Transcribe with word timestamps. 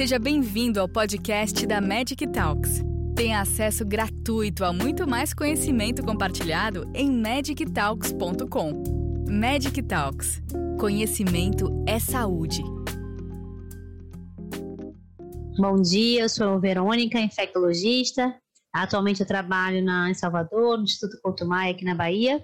Seja 0.00 0.18
bem-vindo 0.18 0.80
ao 0.80 0.88
podcast 0.88 1.66
da 1.66 1.78
Magic 1.78 2.26
Talks. 2.28 2.82
Tenha 3.14 3.42
acesso 3.42 3.84
gratuito 3.84 4.64
a 4.64 4.72
muito 4.72 5.06
mais 5.06 5.34
conhecimento 5.34 6.02
compartilhado 6.02 6.90
em 6.94 7.12
magictalks.com. 7.12 8.82
Magic 9.30 9.82
Talks. 9.82 10.40
Conhecimento 10.80 11.84
é 11.86 11.98
saúde. 11.98 12.62
Bom 15.58 15.82
dia, 15.82 16.22
eu 16.22 16.30
sou 16.30 16.58
Verônica, 16.58 17.20
infectologista. 17.20 18.34
Atualmente 18.72 19.20
eu 19.20 19.26
trabalho 19.26 19.84
na, 19.84 20.08
em 20.08 20.14
Salvador, 20.14 20.78
no 20.78 20.84
Instituto 20.84 21.20
Couto 21.22 21.46
Maia, 21.46 21.72
aqui 21.72 21.84
na 21.84 21.94
Bahia. 21.94 22.42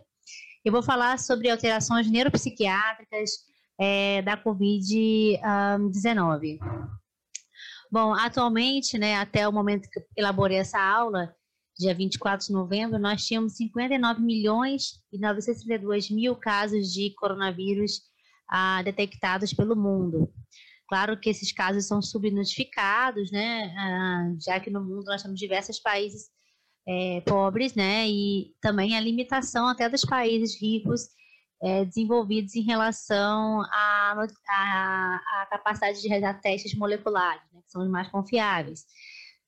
Eu 0.62 0.72
vou 0.72 0.82
falar 0.82 1.18
sobre 1.18 1.48
alterações 1.48 2.10
neuropsiquiátricas 2.10 3.30
é, 3.80 4.20
da 4.20 4.36
Covid-19. 4.36 6.58
Bom, 7.90 8.12
atualmente, 8.12 8.98
né, 8.98 9.16
até 9.16 9.46
o 9.48 9.52
momento 9.52 9.88
que 9.90 9.98
eu 9.98 10.04
elaborei 10.16 10.58
essa 10.58 10.80
aula, 10.80 11.34
dia 11.78 11.94
24 11.94 12.46
de 12.46 12.52
novembro, 12.52 12.98
nós 12.98 13.24
tínhamos 13.24 13.56
59 13.56 14.20
milhões 14.22 15.02
e 15.12 15.18
932 15.18 16.10
mil 16.10 16.34
casos 16.34 16.92
de 16.92 17.14
coronavírus 17.14 18.02
ah, 18.50 18.82
detectados 18.82 19.52
pelo 19.52 19.76
mundo. 19.76 20.32
Claro 20.88 21.18
que 21.18 21.28
esses 21.28 21.52
casos 21.52 21.86
são 21.86 22.00
subnotificados, 22.00 23.30
né, 23.30 23.74
ah, 23.78 24.32
já 24.40 24.58
que 24.58 24.70
no 24.70 24.82
mundo 24.82 25.04
nós 25.04 25.22
temos 25.22 25.38
diversos 25.38 25.78
países 25.80 26.28
é, 26.88 27.20
pobres, 27.22 27.74
né, 27.74 28.08
e 28.08 28.54
também 28.60 28.96
a 28.96 29.00
limitação 29.00 29.68
até 29.68 29.88
dos 29.88 30.02
países 30.02 30.60
ricos 30.60 31.08
é, 31.62 31.84
desenvolvidos 31.84 32.54
em 32.54 32.62
relação 32.62 33.62
à, 33.62 35.46
capacidade 35.50 36.00
de 36.00 36.08
realizar 36.08 36.40
testes 36.40 36.74
moleculares, 36.74 37.42
né, 37.52 37.60
que 37.64 37.70
são 37.70 37.82
os 37.82 37.88
mais 37.88 38.08
confiáveis, 38.08 38.84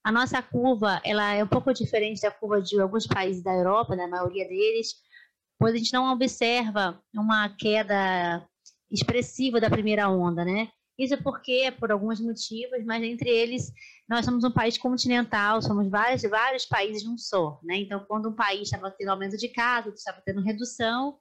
a 0.05 0.11
nossa 0.11 0.43
curva, 0.43 1.01
ela 1.05 1.33
é 1.33 1.45
um 1.45 1.49
pouco 1.49 1.73
diferente 1.73 2.23
da 2.23 2.31
curva 2.31 2.61
de 2.61 2.81
alguns 2.81 3.07
países 3.07 3.43
da 3.43 3.53
Europa, 3.53 3.97
da 3.97 4.09
maioria 4.09 4.47
deles, 4.49 4.95
pois 5.59 5.75
a 5.75 5.79
gente 5.79 5.93
não 5.93 6.13
observa 6.13 7.01
uma 7.15 7.49
queda 7.51 8.45
expressiva 8.91 9.61
da 9.61 9.71
primeira 9.71 10.09
onda, 10.09 10.45
né? 10.45 10.69
Isso 10.99 11.17
porque, 11.23 11.73
por 11.79 11.91
alguns 11.91 12.21
motivos, 12.21 12.85
mas 12.85 13.03
entre 13.03 13.31
eles, 13.31 13.73
nós 14.09 14.25
somos 14.25 14.45
um 14.45 14.51
país 14.51 14.77
continental, 14.77 15.63
somos 15.63 15.89
vários, 15.89 16.23
vários 16.23 16.67
países 16.67 17.05
num 17.05 17.17
só, 17.17 17.59
né? 17.63 17.77
Então, 17.77 18.05
quando 18.07 18.29
um 18.29 18.35
país 18.35 18.63
estava 18.63 18.91
tendo 18.91 19.09
aumento 19.09 19.37
de 19.37 19.49
casos, 19.49 19.95
estava 19.95 20.21
tendo 20.25 20.43
redução, 20.43 21.19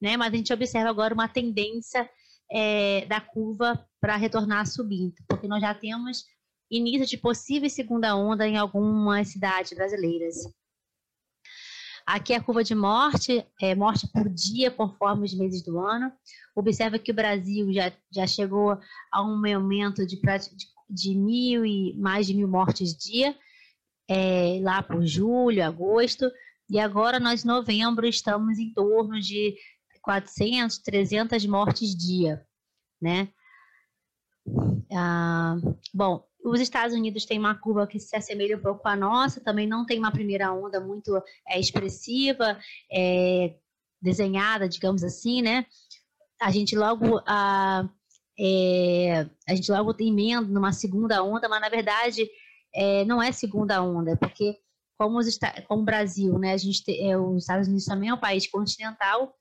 né? 0.00 0.16
Mas 0.16 0.32
a 0.32 0.36
gente 0.36 0.52
observa 0.52 0.90
agora 0.90 1.14
uma 1.14 1.28
tendência 1.28 2.08
é, 2.50 3.04
da 3.06 3.20
curva 3.20 3.84
para 4.00 4.16
retornar 4.16 4.66
subindo, 4.66 5.16
porque 5.26 5.48
nós 5.48 5.60
já 5.60 5.74
temos 5.74 6.24
início 6.70 7.06
de 7.06 7.16
possível 7.16 7.68
segunda 7.70 8.14
onda 8.16 8.46
em 8.46 8.56
algumas 8.56 9.28
cidades 9.28 9.72
brasileiras. 9.72 10.36
Aqui 12.06 12.32
é 12.32 12.36
a 12.36 12.42
curva 12.42 12.64
de 12.64 12.74
morte, 12.74 13.46
é 13.60 13.74
morte 13.74 14.08
por 14.10 14.28
dia, 14.30 14.70
conforme 14.70 15.26
os 15.26 15.34
meses 15.34 15.62
do 15.62 15.78
ano. 15.78 16.10
Observa 16.56 16.98
que 16.98 17.10
o 17.10 17.14
Brasil 17.14 17.70
já, 17.70 17.92
já 18.10 18.26
chegou 18.26 18.78
a 19.12 19.22
um 19.22 19.44
aumento 19.54 20.06
de, 20.06 20.18
de, 20.88 21.14
mil 21.14 21.66
e 21.66 21.94
mais 21.98 22.26
de 22.26 22.32
mil 22.32 22.48
mortes 22.48 22.96
dia, 22.96 23.36
é, 24.08 24.58
lá 24.62 24.82
por 24.82 25.04
julho, 25.04 25.62
agosto. 25.62 26.30
E 26.70 26.78
agora, 26.78 27.20
nós, 27.20 27.44
em 27.44 27.48
novembro, 27.48 28.06
estamos 28.06 28.58
em 28.58 28.72
torno 28.72 29.20
de 29.20 29.54
400, 30.00 30.78
300 30.78 31.44
mortes 31.44 31.94
dia, 31.94 32.42
né? 33.02 33.28
Ah, 34.90 35.56
bom, 35.92 36.27
os 36.44 36.60
Estados 36.60 36.94
Unidos 36.94 37.24
têm 37.24 37.38
uma 37.38 37.54
curva 37.54 37.86
que 37.86 37.98
se 37.98 38.16
assemelha 38.16 38.56
um 38.56 38.60
pouco 38.60 38.86
a 38.88 38.96
nossa, 38.96 39.40
também 39.40 39.66
não 39.66 39.84
tem 39.84 39.98
uma 39.98 40.12
primeira 40.12 40.52
onda 40.52 40.80
muito 40.80 41.16
é, 41.46 41.58
expressiva, 41.58 42.58
é, 42.90 43.54
desenhada, 44.00 44.68
digamos 44.68 45.02
assim, 45.02 45.42
né? 45.42 45.66
A 46.40 46.50
gente 46.50 46.76
logo 46.76 47.20
a, 47.26 47.88
é, 48.38 49.26
a 49.48 49.54
gente 49.54 49.70
logo 49.70 49.94
emenda 49.98 50.46
numa 50.46 50.72
segunda 50.72 51.22
onda, 51.22 51.48
mas 51.48 51.60
na 51.60 51.68
verdade 51.68 52.28
é, 52.74 53.04
não 53.04 53.20
é 53.20 53.32
segunda 53.32 53.82
onda, 53.82 54.16
porque 54.16 54.56
como, 54.96 55.18
os, 55.18 55.38
como 55.66 55.82
o 55.82 55.84
Brasil, 55.84 56.38
né? 56.38 56.52
A 56.52 56.56
gente 56.56 56.82
é, 57.00 57.18
os 57.18 57.42
Estados 57.42 57.66
Unidos 57.66 57.84
também 57.84 58.10
é 58.10 58.14
um 58.14 58.20
país 58.20 58.46
continental 58.46 59.34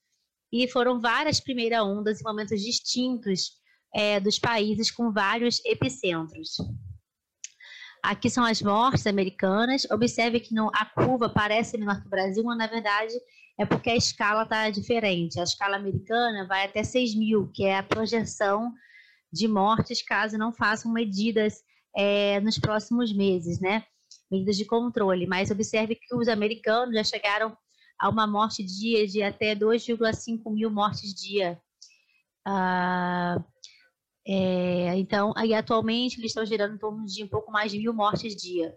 e 0.51 0.67
foram 0.67 0.99
várias 0.99 1.39
primeiras 1.39 1.81
ondas 1.81 2.19
em 2.19 2.23
momentos 2.23 2.61
distintos 2.61 3.51
é, 3.93 4.19
dos 4.19 4.39
países 4.39 4.89
com 4.89 5.11
vários 5.11 5.63
epicentros. 5.65 6.57
Aqui 8.07 8.29
são 8.29 8.45
as 8.45 8.61
mortes 8.61 9.05
americanas. 9.05 9.85
Observe 9.91 10.39
que 10.39 10.53
não, 10.53 10.69
a 10.73 10.85
curva 10.85 11.27
parece 11.27 11.77
menor 11.77 11.99
que 11.99 12.07
o 12.07 12.09
Brasil, 12.09 12.41
mas 12.41 12.57
na 12.57 12.65
verdade 12.65 13.13
é 13.59 13.65
porque 13.65 13.89
a 13.89 13.97
escala 13.97 14.43
está 14.43 14.69
diferente. 14.69 15.37
A 15.37 15.43
escala 15.43 15.75
americana 15.75 16.47
vai 16.47 16.63
até 16.63 16.85
6 16.85 17.15
mil, 17.15 17.51
que 17.53 17.65
é 17.65 17.77
a 17.77 17.83
projeção 17.83 18.71
de 19.29 19.45
mortes 19.45 20.01
caso 20.01 20.37
não 20.37 20.53
façam 20.53 20.89
medidas 20.89 21.61
é, 21.93 22.39
nos 22.39 22.57
próximos 22.57 23.11
meses, 23.11 23.59
né? 23.59 23.83
Medidas 24.31 24.55
de 24.55 24.63
controle. 24.63 25.27
Mas 25.27 25.51
observe 25.51 25.95
que 25.95 26.15
os 26.15 26.29
americanos 26.29 26.95
já 26.95 27.03
chegaram 27.03 27.57
a 27.99 28.07
uma 28.07 28.25
morte 28.25 28.63
dia 28.63 29.05
de 29.05 29.21
até 29.21 29.53
2,5 29.53 30.49
mil 30.49 30.71
mortes 30.71 31.13
dia. 31.13 31.59
Uh, 32.47 33.43
é, 34.29 34.97
então, 34.97 35.33
aí 35.37 35.53
atualmente 35.53 36.19
eles 36.19 36.31
estão 36.31 36.45
gerando 36.45 36.75
em 36.75 36.77
torno 36.77 37.05
de 37.05 37.23
um 37.23 37.27
pouco 37.29 37.49
mais 37.49 37.71
de 37.71 37.77
mil 37.77 37.93
mortes 37.93 38.35
dia. 38.35 38.75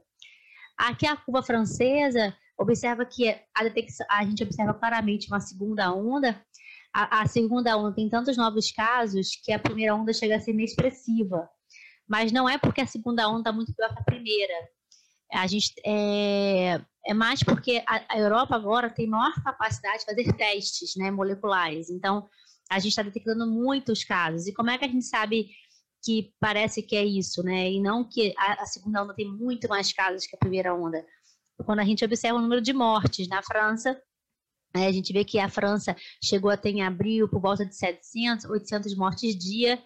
Aqui 0.79 1.07
a 1.07 1.17
curva 1.17 1.43
francesa 1.43 2.33
observa 2.57 3.05
que 3.05 3.29
a, 3.55 3.65
detecção, 3.65 4.07
a 4.09 4.25
gente 4.25 4.45
observa 4.45 4.73
claramente 4.75 5.27
uma 5.27 5.41
segunda 5.41 5.93
onda. 5.93 6.41
A, 6.95 7.23
a, 7.23 7.27
segunda 7.27 7.77
onda 7.77 7.95
tem 7.95 8.09
tantos 8.09 8.37
novos 8.37 8.71
casos 8.71 9.31
que 9.43 9.53
a 9.53 9.59
primeira 9.59 9.95
onda 9.95 10.13
chega 10.13 10.37
a 10.37 10.41
ser 10.41 10.53
inexpressiva. 10.53 11.49
Mas 12.09 12.31
não 12.31 12.49
é 12.49 12.57
porque 12.57 12.81
a 12.81 12.87
segunda 12.87 13.29
onda 13.29 13.41
está 13.41 13.53
muito 13.53 13.75
pior 13.75 13.93
que 13.93 14.01
a 14.01 14.05
primeira. 14.05 14.55
A 15.33 15.47
gente 15.49 15.73
é, 15.85 16.81
é 17.07 17.15
mais 17.15 17.43
porque 17.43 17.83
a, 17.89 18.15
a 18.15 18.19
Europa 18.19 18.55
agora 18.55 18.89
tem 18.89 19.09
maior 19.09 19.35
capacidade 19.43 20.01
de 20.01 20.05
fazer 20.05 20.33
testes 20.35 20.95
né, 20.97 21.11
moleculares. 21.11 21.91
Então, 21.91 22.29
a 22.71 22.79
gente 22.79 22.91
está 22.91 23.03
detectando 23.03 23.47
muitos 23.47 24.05
casos. 24.05 24.47
E 24.47 24.53
como 24.53 24.71
é 24.71 24.79
que 24.79 24.85
a 24.85 24.89
gente 24.89 25.05
sabe 25.05 25.51
que 26.03 26.33
parece 26.41 26.83
que 26.83 26.97
é 26.97 27.05
isso, 27.05 27.43
né? 27.43 27.71
E 27.71 27.81
não 27.81 28.09
que 28.09 28.33
a, 28.39 28.63
a 28.63 28.67
segunda 28.67 29.03
onda 29.03 29.15
tem 29.15 29.31
muito 29.31 29.69
mais 29.69 29.93
casos 29.93 30.27
que 30.27 30.37
a 30.37 30.39
primeira 30.39 30.75
onda. 30.75 31.05
Quando 31.67 31.81
a 31.81 31.85
gente 31.85 32.05
observa 32.05 32.39
o 32.39 32.41
número 32.41 32.63
de 32.63 32.73
mortes 32.73 33.29
na 33.29 33.43
França, 33.43 34.01
né, 34.75 34.87
a 34.87 34.93
gente 34.93 35.13
vê 35.13 35.25
que 35.25 35.39
a 35.39 35.49
França 35.49 35.95
chegou 36.23 36.51
a 36.51 36.57
ter 36.57 36.71
em 36.71 36.83
abril 36.83 37.29
por 37.29 37.41
volta 37.41 37.67
de 37.67 37.77
700, 37.77 38.47
800 38.47 38.97
mortes 38.97 39.37
dia, 39.37 39.83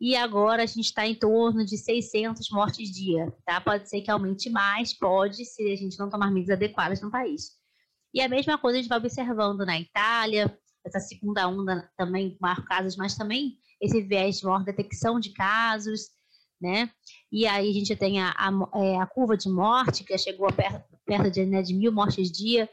e 0.00 0.16
agora 0.16 0.64
a 0.64 0.66
gente 0.66 0.86
está 0.86 1.06
em 1.06 1.14
torno 1.14 1.64
de 1.64 1.78
600 1.78 2.50
mortes 2.50 2.90
dia, 2.90 3.32
tá? 3.46 3.60
Pode 3.60 3.88
ser 3.88 4.00
que 4.00 4.10
aumente 4.10 4.50
mais, 4.50 4.92
pode, 4.92 5.44
se 5.44 5.62
a 5.70 5.76
gente 5.76 5.96
não 5.96 6.10
tomar 6.10 6.32
medidas 6.32 6.56
adequadas 6.56 7.00
no 7.00 7.10
país. 7.10 7.52
E 8.12 8.20
a 8.20 8.28
mesma 8.28 8.58
coisa 8.58 8.78
a 8.78 8.82
gente 8.82 8.88
vai 8.88 8.98
observando 8.98 9.64
na 9.64 9.78
Itália, 9.78 10.58
essa 10.84 11.00
segunda 11.00 11.46
onda 11.48 11.90
também 11.96 12.36
com 12.36 12.62
casos, 12.64 12.96
mas 12.96 13.16
também 13.16 13.56
esse 13.80 14.00
viés 14.02 14.38
de 14.38 14.44
maior 14.44 14.64
detecção 14.64 15.18
de 15.18 15.32
casos, 15.32 16.10
né? 16.60 16.90
E 17.30 17.46
aí 17.46 17.70
a 17.70 17.72
gente 17.72 17.96
tem 17.96 18.20
a, 18.20 18.30
a, 18.30 18.50
é, 18.80 18.96
a 18.98 19.06
curva 19.06 19.36
de 19.36 19.48
morte, 19.48 20.04
que 20.04 20.16
chegou 20.16 20.52
perto, 20.52 20.84
perto 21.04 21.30
de, 21.30 21.44
né, 21.44 21.62
de 21.62 21.74
mil 21.74 21.92
mortes 21.92 22.30
dia, 22.30 22.68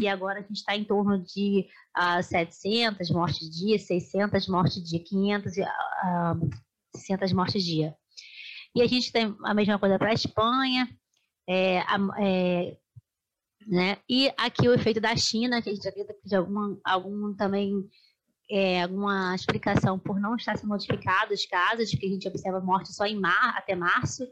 e 0.00 0.08
agora 0.08 0.40
a 0.40 0.42
gente 0.42 0.56
está 0.56 0.76
em 0.76 0.84
torno 0.84 1.22
de 1.22 1.66
uh, 1.96 2.18
ah, 2.18 2.22
700 2.22 3.10
mortes 3.10 3.48
dia, 3.50 3.78
600 3.78 4.46
mortes 4.48 4.82
dia, 4.82 5.02
500 5.02 5.56
e 5.56 5.62
uh, 5.62 6.50
600 6.94 7.32
mortes 7.32 7.64
dia. 7.64 7.94
E 8.74 8.82
a 8.82 8.86
gente 8.86 9.10
tem 9.10 9.34
a 9.42 9.54
mesma 9.54 9.78
coisa 9.78 9.98
para 9.98 10.10
a 10.10 10.14
Espanha, 10.14 10.86
é, 11.48 11.78
é, 12.18 12.76
né? 13.66 13.98
E 14.08 14.32
aqui 14.38 14.68
o 14.68 14.74
efeito 14.74 15.00
da 15.00 15.16
China, 15.16 15.60
que 15.60 15.68
a 15.68 15.74
gente 15.74 15.90
que 15.90 16.06
de 16.24 16.36
alguma, 16.36 16.78
algum 16.84 17.34
também 17.34 17.88
é, 18.48 18.82
alguma 18.82 19.34
explicação 19.34 19.98
por 19.98 20.20
não 20.20 20.36
estar 20.36 20.56
sendo 20.56 20.70
notificados 20.70 21.40
os 21.40 21.46
casos, 21.46 21.90
que 21.90 22.06
a 22.06 22.08
gente 22.08 22.28
observa 22.28 22.60
morte 22.60 22.92
só 22.92 23.04
em 23.04 23.18
mar, 23.18 23.54
até 23.56 23.74
março, 23.74 24.24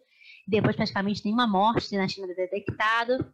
depois 0.47 0.77
praticamente 0.77 1.25
nenhuma 1.25 1.47
morte 1.47 1.97
na 1.97 2.07
China 2.07 2.29
detectado. 2.29 3.27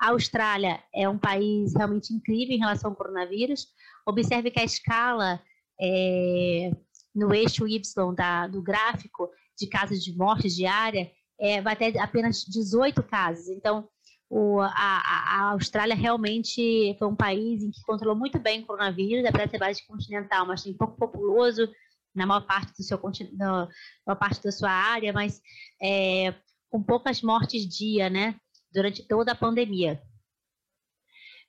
A 0.00 0.10
Austrália 0.10 0.82
é 0.94 1.08
um 1.08 1.18
país 1.18 1.74
realmente 1.74 2.12
incrível 2.12 2.54
em 2.54 2.60
relação 2.60 2.90
ao 2.90 2.96
coronavírus. 2.96 3.66
Observe 4.06 4.50
que 4.50 4.60
a 4.60 4.64
escala 4.64 5.40
é, 5.80 6.70
no 7.14 7.34
eixo 7.34 7.66
Y 7.66 8.14
da, 8.14 8.46
do 8.46 8.62
gráfico 8.62 9.28
de 9.58 9.66
casos 9.66 10.02
de 10.02 10.16
morte 10.16 10.48
diária 10.48 11.10
é, 11.40 11.60
vai 11.60 11.74
ter 11.74 11.98
apenas 11.98 12.44
18 12.44 13.02
casos. 13.02 13.48
Então, 13.48 13.88
o, 14.34 14.60
a, 14.62 14.70
a, 14.70 15.50
Austrália 15.50 15.94
realmente 15.94 16.96
foi 16.98 17.06
um 17.06 17.14
país 17.14 17.62
em 17.62 17.70
que 17.70 17.82
controlou 17.82 18.16
muito 18.16 18.38
bem 18.38 18.62
o 18.62 18.66
coronavírus, 18.66 19.26
apesar 19.26 19.44
de 19.44 19.50
ser 19.50 19.58
base 19.58 19.86
continental, 19.86 20.46
mas 20.46 20.62
tem 20.62 20.72
pouco 20.72 20.96
populoso 20.96 21.68
na 22.14 22.24
maior 22.24 22.46
parte 22.46 22.72
do 22.72 22.82
seu 22.82 22.98
na 23.34 23.68
maior 24.06 24.18
parte 24.18 24.42
da 24.42 24.50
sua 24.50 24.70
área, 24.70 25.12
mas 25.12 25.38
é, 25.82 26.34
com 26.70 26.82
poucas 26.82 27.20
mortes 27.20 27.68
dia, 27.68 28.08
né? 28.08 28.34
durante 28.72 29.06
toda 29.06 29.32
a 29.32 29.36
pandemia. 29.36 30.00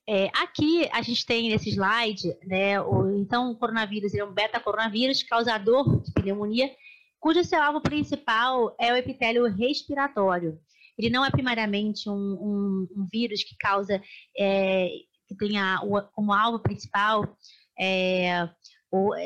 É, 0.05 0.27
aqui 0.35 0.89
a 0.91 1.01
gente 1.01 1.25
tem 1.25 1.49
nesse 1.49 1.69
slide, 1.69 2.37
né, 2.45 2.81
o, 2.81 3.09
então 3.17 3.51
o 3.51 3.55
coronavírus 3.57 4.13
é 4.13 4.25
um 4.25 4.33
beta-coronavírus 4.33 5.23
causador 5.23 6.01
de 6.01 6.11
pneumonia, 6.11 6.69
cujo 7.17 7.41
seu 7.45 7.61
alvo 7.61 7.79
principal 7.79 8.75
é 8.77 8.91
o 8.91 8.97
epitélio 8.97 9.45
respiratório. 9.45 10.59
Ele 10.97 11.09
não 11.09 11.25
é 11.25 11.31
primariamente 11.31 12.09
um, 12.09 12.13
um, 12.13 12.87
um 12.95 13.07
vírus 13.11 13.43
que 13.43 13.55
causa, 13.57 14.01
é, 14.37 14.89
que 15.27 15.35
tenha 15.35 15.79
como 16.13 16.33
alvo 16.33 16.59
principal, 16.59 17.37
é, 17.79 18.47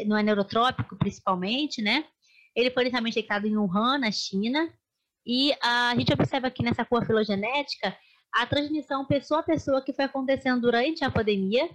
não 0.06 0.18
é 0.18 0.24
neurotrópico 0.24 0.98
principalmente, 0.98 1.82
né? 1.82 2.06
Ele 2.56 2.72
foi 2.72 2.84
inicialmente 2.84 3.16
detectado 3.16 3.48
em 3.48 3.58
Wuhan, 3.58 4.00
na 4.00 4.12
China, 4.12 4.74
e 5.26 5.54
a 5.62 5.94
gente 5.96 6.14
observa 6.14 6.48
aqui 6.48 6.64
nessa 6.64 6.86
curva 6.86 7.06
filogenética 7.06 7.96
a 8.34 8.46
transmissão 8.46 9.06
pessoa 9.06 9.42
a 9.42 9.44
pessoa 9.44 9.82
que 9.82 9.94
foi 9.94 10.06
acontecendo 10.06 10.62
durante 10.62 11.04
a 11.04 11.12
pandemia, 11.12 11.70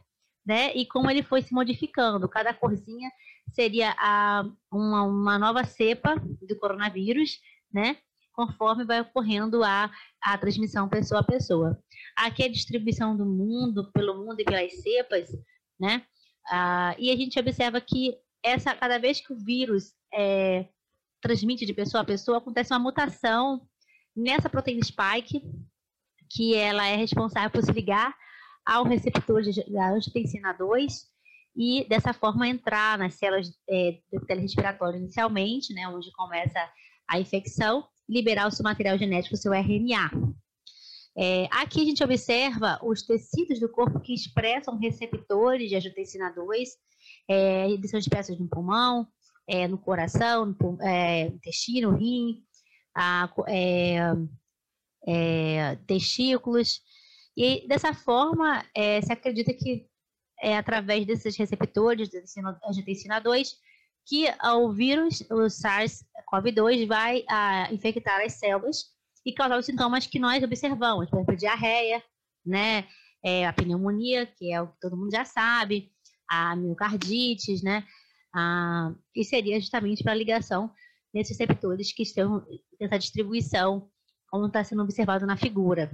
né? 0.45 0.75
E 0.75 0.87
como 0.87 1.11
ele 1.11 1.23
foi 1.23 1.43
se 1.43 1.53
modificando. 1.53 2.29
Cada 2.29 2.55
corzinha 2.55 3.11
seria 3.51 3.95
a, 3.99 4.45
uma, 4.73 5.03
uma 5.03 5.39
nova 5.39 5.65
cepa 5.65 6.17
do 6.41 6.57
coronavírus, 6.59 7.39
né? 7.73 7.99
Conforme 8.33 8.85
vai 8.85 9.01
ocorrendo 9.01 9.63
a, 9.63 9.91
a 10.23 10.39
transmissão 10.39 10.89
pessoa 10.89 11.21
a 11.21 11.25
pessoa. 11.25 11.79
Aqui 12.17 12.43
é 12.43 12.47
a 12.47 12.53
distribuição 12.53 13.17
do 13.17 13.27
mundo, 13.27 13.91
pelo 13.93 14.25
mundo 14.25 14.41
e 14.41 14.45
pelas 14.45 14.73
cepas, 14.83 15.31
né? 15.79 16.03
Ah, 16.51 16.95
e 16.99 17.11
a 17.11 17.17
gente 17.17 17.39
observa 17.39 17.81
que 17.81 18.17
essa, 18.43 18.75
cada 18.75 18.99
vez 18.99 19.21
que 19.21 19.33
o 19.33 19.37
vírus 19.37 19.93
é, 20.13 20.67
transmite 21.21 21.65
de 21.65 21.73
pessoa 21.73 22.03
a 22.03 22.07
pessoa, 22.07 22.39
acontece 22.39 22.73
uma 22.73 22.81
mutação 22.81 23.67
nessa 24.15 24.51
proteína 24.51 24.83
spike, 24.85 25.43
que 26.31 26.55
ela 26.55 26.87
é 26.87 26.97
responsável 26.97 27.51
por 27.51 27.63
se 27.63 27.73
ligar 27.73 28.15
ao 28.67 28.85
receptor 28.85 29.43
da 29.69 29.91
angiotensina 29.91 30.53
2 30.53 31.13
e 31.57 31.87
dessa 31.89 32.13
forma 32.13 32.49
entrar 32.49 32.99
nas 32.99 33.15
células 33.15 33.49
é, 33.69 33.99
do 34.11 34.41
respiratório 34.41 34.99
inicialmente, 34.99 35.73
né, 35.75 35.87
onde 35.89 36.11
começa 36.13 36.59
a 37.09 37.21
infecção, 37.21 37.87
liberar 38.13 38.47
o 38.47 38.51
seu 38.51 38.63
material 38.63 38.99
genético, 38.99 39.35
o 39.35 39.39
seu 39.39 39.53
RNA. 39.55 40.11
É, 41.17 41.47
aqui 41.51 41.83
a 41.83 41.85
gente 41.85 42.03
observa 42.03 42.79
os 42.83 43.03
tecidos 43.03 43.61
do 43.61 43.69
corpo 43.69 44.01
que 44.01 44.15
expressam 44.15 44.79
receptores 44.79 45.69
de 45.69 45.77
angiotensina 45.77 46.33
2, 46.33 46.71
é, 47.29 47.67
são 47.87 47.99
expressos 47.99 48.39
no 48.39 48.49
pulmão, 48.49 49.07
é, 49.47 49.67
no 49.69 49.79
coração, 49.79 50.47
no 50.47 50.79
é, 50.83 51.27
intestino, 51.27 51.97
rim, 51.97 52.43
a, 52.95 53.31
é, 53.49 53.99
é, 55.07 55.77
testículos. 55.87 56.81
E 57.37 57.67
dessa 57.67 57.93
forma, 57.93 58.65
é, 58.75 59.01
se 59.01 59.13
acredita 59.13 59.53
que 59.53 59.87
é 60.41 60.57
através 60.57 61.07
desses 61.07 61.37
receptores 61.37 62.09
de 62.09 62.19
angiotensina 62.19 63.21
2 63.21 63.57
que 64.05 64.27
o 64.57 64.73
vírus, 64.73 65.23
o 65.31 65.49
SARS-CoV-2, 66.33 66.87
vai 66.87 67.25
a, 67.29 67.73
infectar 67.73 68.21
as 68.21 68.35
células 68.35 68.85
e 69.25 69.33
causar 69.33 69.59
os 69.59 69.67
sintomas 69.67 70.07
que 70.07 70.19
nós 70.19 70.43
observamos, 70.43 71.09
por 71.11 71.17
exemplo, 71.17 71.37
diarreia, 71.37 72.03
né, 72.45 72.87
é, 73.25 73.47
a 73.47 73.53
pneumonia, 73.53 74.27
que 74.27 74.53
é 74.53 74.61
o 74.61 74.69
que 74.69 74.81
todo 74.81 74.97
mundo 74.97 75.13
já 75.13 75.25
sabe, 75.25 75.93
a 76.29 76.57
miocardite, 76.57 77.63
né, 77.63 77.85
ah, 78.35 78.93
e 79.15 79.25
seria 79.25 79.61
justamente 79.61 80.03
para 80.03 80.13
a 80.13 80.17
ligação 80.17 80.73
desses 81.13 81.39
receptores 81.39 81.93
que 81.93 82.03
estão 82.03 82.45
nessa 82.81 82.99
distribuição, 82.99 83.89
como 84.29 84.47
está 84.47 84.65
sendo 84.65 84.83
observado 84.83 85.27
na 85.27 85.37
figura. 85.37 85.91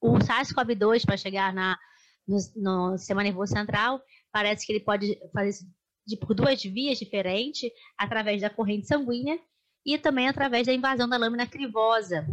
O 0.00 0.14
SARS-CoV-2, 0.18 1.04
para 1.04 1.16
chegar 1.16 1.52
na, 1.52 1.78
no, 2.26 2.38
no, 2.56 2.98
sistema 2.98 3.22
nervoso 3.22 3.52
central, 3.52 4.00
parece 4.32 4.66
que 4.66 4.72
ele 4.72 4.84
pode 4.84 5.16
fazer 5.32 5.64
de, 6.06 6.16
por 6.16 6.34
duas 6.34 6.62
vias 6.62 6.98
diferentes, 6.98 7.70
através 7.96 8.40
da 8.40 8.50
corrente 8.50 8.86
sanguínea 8.86 9.38
e 9.84 9.98
também 9.98 10.28
através 10.28 10.66
da 10.66 10.72
invasão 10.72 11.08
da 11.08 11.16
lâmina 11.16 11.46
crivosa. 11.46 12.26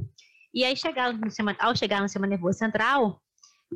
E 0.54 0.64
aí, 0.64 0.76
chegar 0.76 1.14
no 1.14 1.30
sistema, 1.30 1.56
ao 1.60 1.76
chegar 1.76 2.02
no 2.02 2.08
sistema 2.08 2.28
nervoso 2.28 2.58
central, 2.58 3.22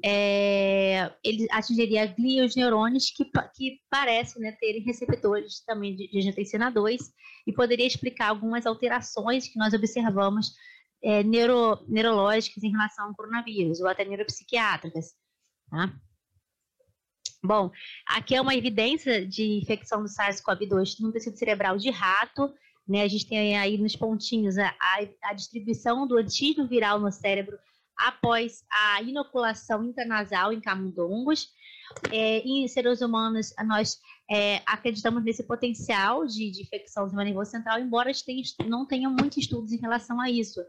é, 0.04 1.14
ele 1.24 1.48
atingiria 1.52 2.08
glia 2.08 2.46
os 2.46 2.56
neurônios 2.56 3.12
que, 3.12 3.26
que 3.56 3.80
parecem 3.90 4.42
né, 4.42 4.52
terem 4.54 4.82
receptores 4.82 5.64
também 5.66 5.96
de, 5.96 6.08
de 6.08 6.18
angiotensina 6.18 6.72
2 6.72 7.12
e 7.46 7.54
poderia 7.54 7.86
explicar 7.86 8.30
algumas 8.30 8.66
alterações 8.66 9.48
que 9.48 9.60
nós 9.60 9.74
observamos 9.74 10.54
é, 11.04 11.22
neuro, 11.22 11.84
neurológicas 11.88 12.64
em 12.64 12.72
relação 12.72 13.08
ao 13.08 13.16
coronavírus 13.16 13.82
ou 13.82 13.88
até 13.88 14.04
neuropsiquiátricas. 14.04 15.14
Tá? 15.70 15.94
Bom, 17.46 17.70
aqui 18.08 18.36
é 18.36 18.42
uma 18.42 18.56
evidência 18.56 19.26
de 19.28 19.44
infecção 19.58 20.02
do 20.02 20.08
SARS-CoV-2 20.08 21.02
no 21.02 21.12
tecido 21.12 21.38
cerebral 21.38 21.78
de 21.78 21.90
rato. 21.90 22.50
Né? 22.88 23.02
A 23.04 23.08
gente 23.10 23.28
tem 23.28 23.58
aí 23.58 23.78
nos 23.78 23.98
pontinhos 23.98 24.58
a, 24.58 24.70
a, 24.70 25.00
a 25.24 25.34
distribuição 25.34 26.08
do 26.08 26.18
antígeno 26.18 26.66
viral 26.66 27.02
no 27.02 27.12
cérebro 27.12 27.58
após 27.98 28.64
a 28.72 29.02
inoculação 29.02 29.84
intranasal 29.84 30.54
em 30.54 30.62
camundongos. 30.62 31.50
É, 32.12 32.40
em 32.40 32.66
seres 32.70 33.02
humanos, 33.02 33.54
nós 33.66 34.00
é, 34.32 34.62
acreditamos 34.66 35.22
nesse 35.22 35.44
potencial 35.44 36.26
de, 36.26 36.50
de 36.50 36.62
infecção 36.62 37.04
do 37.04 37.10
sistema 37.10 37.26
nervoso 37.26 37.52
central, 37.52 37.78
embora 37.78 38.10
não 38.66 38.86
tenham 38.88 39.12
muitos 39.12 39.40
estudos 39.40 39.74
em 39.74 39.82
relação 39.82 40.20
a 40.22 40.30
isso. 40.30 40.62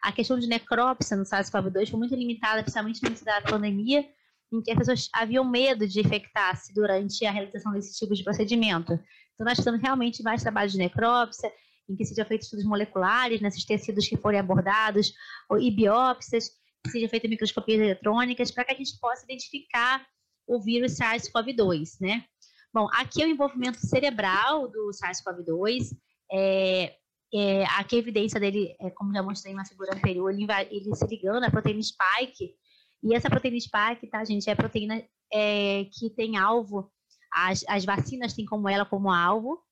A 0.00 0.12
questão 0.12 0.38
de 0.38 0.46
necrópsia 0.46 1.16
no 1.16 1.24
SARS-CoV-2 1.24 1.90
foi 1.90 1.98
muito 1.98 2.14
limitada, 2.14 2.62
principalmente 2.62 3.02
no 3.02 3.08
início 3.08 3.26
da 3.26 3.42
pandemia, 3.42 4.08
em 4.52 4.60
que 4.62 4.70
as 4.70 4.78
pessoas 4.78 5.08
haviam 5.14 5.44
medo 5.44 5.86
de 5.86 6.00
infectar-se 6.00 6.74
durante 6.74 7.24
a 7.24 7.30
realização 7.30 7.72
desse 7.72 7.96
tipo 7.96 8.14
de 8.14 8.24
procedimento. 8.24 8.92
Então, 9.34 9.44
nós 9.44 9.54
precisamos 9.54 9.80
realmente 9.80 10.22
mais 10.22 10.42
trabalho 10.42 10.70
de 10.70 10.78
necrópsia, 10.78 11.50
em 11.88 11.96
que 11.96 12.04
sejam 12.04 12.24
feitos 12.24 12.46
estudos 12.46 12.66
moleculares 12.66 13.40
nesses 13.40 13.64
tecidos 13.64 14.06
que 14.06 14.16
forem 14.16 14.38
abordados, 14.38 15.12
ou, 15.48 15.58
e 15.58 15.70
biópsias, 15.70 16.50
que 16.84 16.90
seja 16.90 17.08
feita 17.08 17.28
microscopias 17.28 17.80
eletrônicas, 17.80 18.50
para 18.50 18.64
que 18.64 18.72
a 18.72 18.76
gente 18.76 18.98
possa 19.00 19.24
identificar 19.24 20.06
o 20.46 20.60
vírus 20.60 20.96
SARS-CoV-2, 20.98 22.00
né? 22.00 22.24
Bom, 22.72 22.86
aqui 22.92 23.22
é 23.22 23.26
o 23.26 23.30
envolvimento 23.30 23.78
cerebral 23.78 24.68
do 24.68 24.90
SARS-CoV-2. 24.90 25.96
É, 26.32 26.94
é, 27.32 27.64
aqui 27.64 27.96
a 27.96 27.98
evidência 27.98 28.40
dele, 28.40 28.74
é, 28.80 28.90
como 28.90 29.12
já 29.12 29.22
mostrei 29.22 29.54
na 29.54 29.64
figura 29.64 29.94
anterior, 29.94 30.30
ele, 30.30 30.46
ele 30.70 30.94
se 30.94 31.06
ligando 31.06 31.44
à 31.44 31.50
proteína 31.50 31.80
spike. 31.82 32.54
E 33.02 33.14
essa 33.14 33.30
proteína 33.30 33.58
spike, 33.58 34.06
tá, 34.10 34.24
gente, 34.24 34.48
é 34.48 34.54
proteína 34.54 35.02
é, 35.32 35.86
que 35.92 36.10
tem 36.10 36.36
alvo, 36.36 36.90
as, 37.32 37.64
as 37.68 37.84
vacinas 37.84 38.34
têm 38.34 38.44
como 38.44 38.68
ela 38.68 38.84
como 38.84 39.10
alvo, 39.10 39.62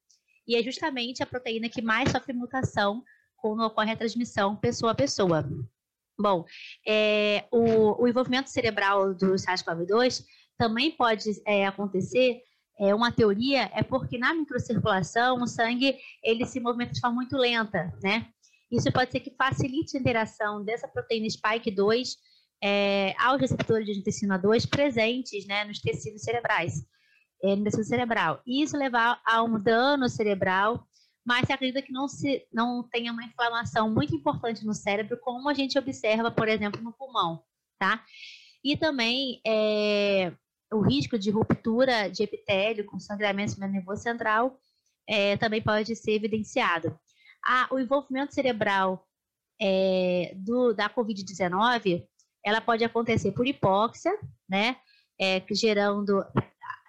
e 0.46 0.56
é 0.56 0.62
justamente 0.62 1.22
a 1.22 1.26
proteína 1.26 1.68
que 1.68 1.82
mais 1.82 2.10
sofre 2.10 2.32
mutação 2.32 3.02
quando 3.36 3.62
ocorre 3.62 3.92
a 3.92 3.96
transmissão 3.96 4.56
pessoa 4.56 4.92
a 4.92 4.94
pessoa. 4.94 5.46
Bom, 6.18 6.44
é, 6.86 7.46
o, 7.52 8.02
o, 8.02 8.08
envolvimento 8.08 8.50
cerebral 8.50 9.14
do 9.14 9.34
SARS-CoV-2 9.34 10.24
também 10.56 10.90
pode 10.90 11.30
é, 11.46 11.66
acontecer. 11.66 12.40
É, 12.80 12.94
uma 12.94 13.12
teoria 13.12 13.70
é 13.74 13.82
porque 13.82 14.18
na 14.18 14.34
microcirculação 14.34 15.42
o 15.42 15.46
sangue 15.46 15.96
ele 16.22 16.44
se 16.44 16.60
movimenta 16.60 16.92
de 16.92 17.00
forma 17.00 17.16
muito 17.16 17.36
lenta, 17.36 17.92
né? 18.02 18.28
Isso 18.70 18.92
pode 18.92 19.12
ser 19.12 19.20
que 19.20 19.34
facilite 19.36 19.96
a 19.96 20.00
interação 20.00 20.64
dessa 20.64 20.88
proteína 20.88 21.28
spike 21.28 21.70
2 21.70 22.16
é, 22.62 23.14
aos 23.18 23.40
receptores 23.40 23.86
de 23.86 23.92
angiotensina 23.92 24.38
2 24.38 24.66
presentes 24.66 25.46
né, 25.46 25.64
nos 25.64 25.80
tecidos 25.80 26.22
cerebrais, 26.22 26.84
é, 27.42 27.54
no 27.54 27.64
tecido 27.64 27.84
cerebral. 27.84 28.40
E 28.46 28.62
isso 28.62 28.76
levar 28.76 29.20
a 29.24 29.42
um 29.42 29.60
dano 29.60 30.08
cerebral 30.08 30.84
mas 31.28 31.44
se 31.44 31.52
acredita 31.52 31.82
que 31.82 31.92
não, 31.92 32.08
se, 32.08 32.46
não 32.50 32.82
tenha 32.82 33.12
uma 33.12 33.22
inflamação 33.22 33.90
muito 33.90 34.16
importante 34.16 34.64
no 34.64 34.72
cérebro, 34.72 35.18
como 35.20 35.50
a 35.50 35.52
gente 35.52 35.78
observa, 35.78 36.30
por 36.30 36.48
exemplo, 36.48 36.80
no 36.80 36.90
pulmão, 36.90 37.44
tá? 37.78 38.02
E 38.64 38.78
também 38.78 39.38
é, 39.46 40.32
o 40.72 40.80
risco 40.80 41.18
de 41.18 41.30
ruptura 41.30 42.08
de 42.08 42.22
epitélio 42.22 42.86
com 42.86 42.98
sangramento 42.98 43.60
no 43.60 43.68
nervoso 43.68 44.02
central 44.02 44.58
é, 45.06 45.36
também 45.36 45.60
pode 45.60 45.94
ser 45.96 46.12
evidenciado. 46.12 46.98
Ah, 47.44 47.68
o 47.70 47.78
envolvimento 47.78 48.32
cerebral 48.32 49.06
é, 49.60 50.32
do, 50.34 50.72
da 50.72 50.88
Covid-19 50.88 52.06
ela 52.48 52.60
pode 52.60 52.84
acontecer 52.84 53.32
por 53.32 53.46
hipóxia, 53.46 54.12
né? 54.48 54.76
É, 55.20 55.42
gerando, 55.50 56.24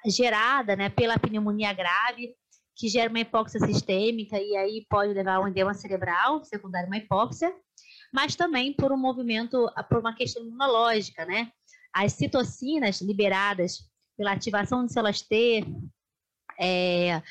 gerada 0.06 0.76
né, 0.76 0.90
pela 0.90 1.18
pneumonia 1.18 1.74
grave, 1.74 2.36
que 2.76 2.88
gera 2.88 3.10
uma 3.10 3.20
hipóxia 3.20 3.60
sistêmica 3.60 4.40
e 4.40 4.56
aí 4.56 4.86
pode 4.90 5.14
levar 5.14 5.36
a 5.36 5.42
um 5.42 5.48
edema 5.48 5.74
cerebral, 5.74 6.44
secundário 6.44 6.88
uma 6.88 6.98
hipóxia, 6.98 7.54
mas 8.14 8.36
também 8.36 8.74
por 8.74 8.92
um 8.92 8.98
movimento, 8.98 9.70
por 9.90 10.00
uma 10.00 10.16
questão 10.16 10.44
imunológica, 10.44 11.26
né? 11.26 11.52
As 11.94 12.14
citocinas 12.14 13.02
liberadas 13.02 13.80
pela 14.18 14.32
ativação 14.32 14.86
de 14.86 14.94
células 14.94 15.22
T, 15.22 15.66
é, 16.60 17.22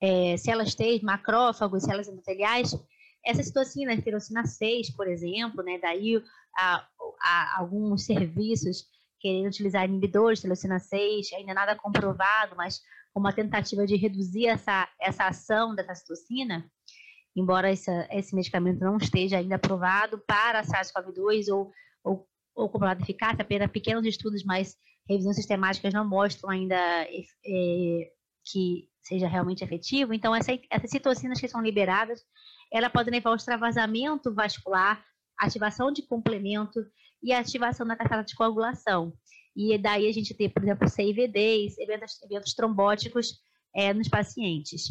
é, 0.00 0.36
células 0.36 0.74
T, 0.74 1.00
macrófagos, 1.02 1.84
células 1.84 2.08
endoteliais, 2.08 2.76
essas 3.24 3.46
citocinas, 3.46 3.98
interleucina 3.98 4.44
6, 4.44 4.90
por 4.96 5.06
exemplo, 5.06 5.62
né, 5.62 5.78
daí 5.78 6.22
a, 6.56 6.86
a, 7.22 7.58
alguns 7.58 8.04
serviços 8.04 8.84
querendo 9.20 9.48
utilizar 9.48 9.84
inibidores 9.84 10.38
de 10.38 10.46
interleucina 10.46 10.78
6, 10.78 11.32
ainda 11.34 11.52
nada 11.52 11.76
comprovado, 11.76 12.56
mas 12.56 12.80
uma 13.14 13.32
tentativa 13.32 13.86
de 13.86 13.96
reduzir 13.96 14.46
essa, 14.46 14.88
essa 15.00 15.26
ação 15.26 15.74
dessa 15.74 15.94
citocina, 15.94 16.64
embora 17.36 17.70
essa, 17.70 18.08
esse 18.10 18.34
medicamento 18.34 18.80
não 18.80 18.96
esteja 18.96 19.38
ainda 19.38 19.56
aprovado 19.56 20.18
para 20.26 20.62
SARS-CoV-2 20.62 21.52
ou, 21.52 21.70
ou, 22.02 22.26
ou 22.54 22.68
comprovado 22.68 23.02
eficácia, 23.02 23.42
apenas 23.42 23.70
pequenos 23.70 24.06
estudos, 24.06 24.42
mas 24.44 24.76
revisões 25.08 25.36
sistemáticas 25.36 25.92
não 25.92 26.08
mostram 26.08 26.50
ainda 26.50 26.76
é, 26.76 28.10
que 28.44 28.88
seja 29.02 29.28
realmente 29.28 29.64
efetivo. 29.64 30.14
Então, 30.14 30.34
essa, 30.34 30.52
essas 30.70 30.90
citocinas 30.90 31.40
que 31.40 31.48
são 31.48 31.60
liberadas, 31.60 32.22
ela 32.72 32.88
pode 32.88 33.10
levar 33.10 33.30
ao 33.30 33.36
extravasamento 33.36 34.32
vascular, 34.32 35.04
ativação 35.40 35.92
de 35.92 36.02
complemento 36.02 36.80
e 37.22 37.32
ativação 37.32 37.86
da 37.86 37.96
cascata 37.96 38.24
de 38.24 38.34
coagulação. 38.34 39.12
E 39.56 39.76
daí 39.78 40.08
a 40.08 40.12
gente 40.12 40.34
tem, 40.34 40.48
por 40.48 40.62
exemplo, 40.62 40.88
CIVDs, 40.88 41.78
eventos, 41.78 42.22
eventos 42.22 42.54
trombóticos 42.54 43.40
é, 43.74 43.92
nos 43.92 44.08
pacientes. 44.08 44.88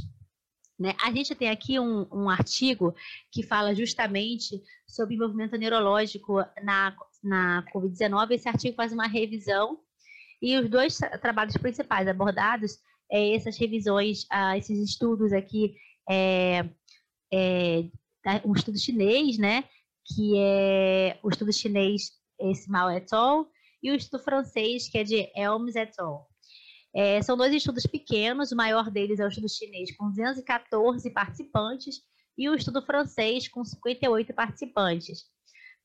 Né? 0.78 0.96
A 1.02 1.12
gente 1.12 1.36
tem 1.36 1.50
aqui 1.50 1.80
um, 1.80 2.08
um, 2.12 2.30
artigo 2.30 2.94
que 3.32 3.44
fala 3.44 3.76
justamente 3.76 4.62
sobre 4.88 5.16
envolvimento 5.16 5.58
neurológico 5.58 6.38
na, 6.64 6.96
na 7.24 7.66
Covid-19. 7.74 8.32
Esse 8.32 8.48
artigo 8.48 8.76
faz 8.76 8.94
uma 8.94 9.08
revisão 9.08 9.80
e 10.42 10.58
os 10.58 10.70
dois 10.70 10.98
trabalhos 11.22 11.58
principais 11.58 12.08
abordados 12.08 12.80
é 13.12 13.36
essas 13.36 13.58
revisões, 13.58 14.26
ah, 14.30 14.58
esses 14.58 14.78
estudos 14.80 15.34
aqui, 15.34 15.76
é, 16.10 16.70
é, 17.34 17.90
um 18.46 18.54
estudo 18.54 18.78
chinês, 18.78 19.38
né, 19.38 19.64
que 20.16 20.34
é 20.38 21.20
o 21.24 21.30
estudo 21.30 21.54
chinês, 21.54 22.12
esse 22.40 22.70
Mal 22.70 22.90
et 22.92 23.12
al., 23.14 23.48
e 23.82 23.92
o 23.92 23.96
estudo 23.96 24.22
francês, 24.24 24.90
que 24.90 24.98
é 24.98 25.04
de 25.04 25.32
Elms 25.36 25.76
et 25.76 25.94
al. 26.00 26.28
É, 26.94 27.22
são 27.22 27.38
dois 27.38 27.54
estudos 27.54 27.86
pequenos, 27.86 28.52
o 28.52 28.56
maior 28.56 28.90
deles 28.90 29.20
é 29.20 29.26
o 29.26 29.28
estudo 29.28 29.48
chinês, 29.48 29.96
com 29.96 30.10
214 30.10 31.10
participantes, 31.12 32.02
e 32.38 32.50
o 32.50 32.56
estudo 32.56 32.82
francês, 32.82 33.48
com 33.48 33.64
58 33.64 34.34
participantes. 34.34 35.26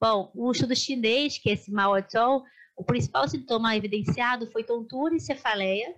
Bom, 0.01 0.31
o 0.35 0.51
estudo 0.51 0.75
chinês, 0.75 1.39
que 1.39 1.51
é 1.51 1.53
esse 1.53 1.71
Mal 1.71 1.97
et 1.97 2.15
al., 2.17 2.43
o 2.77 2.85
principal 2.85 3.29
sintoma 3.29 3.77
evidenciado 3.77 4.51
foi 4.51 4.65
tontura 4.65 5.15
e 5.15 5.21
cefaleia, 5.21 5.95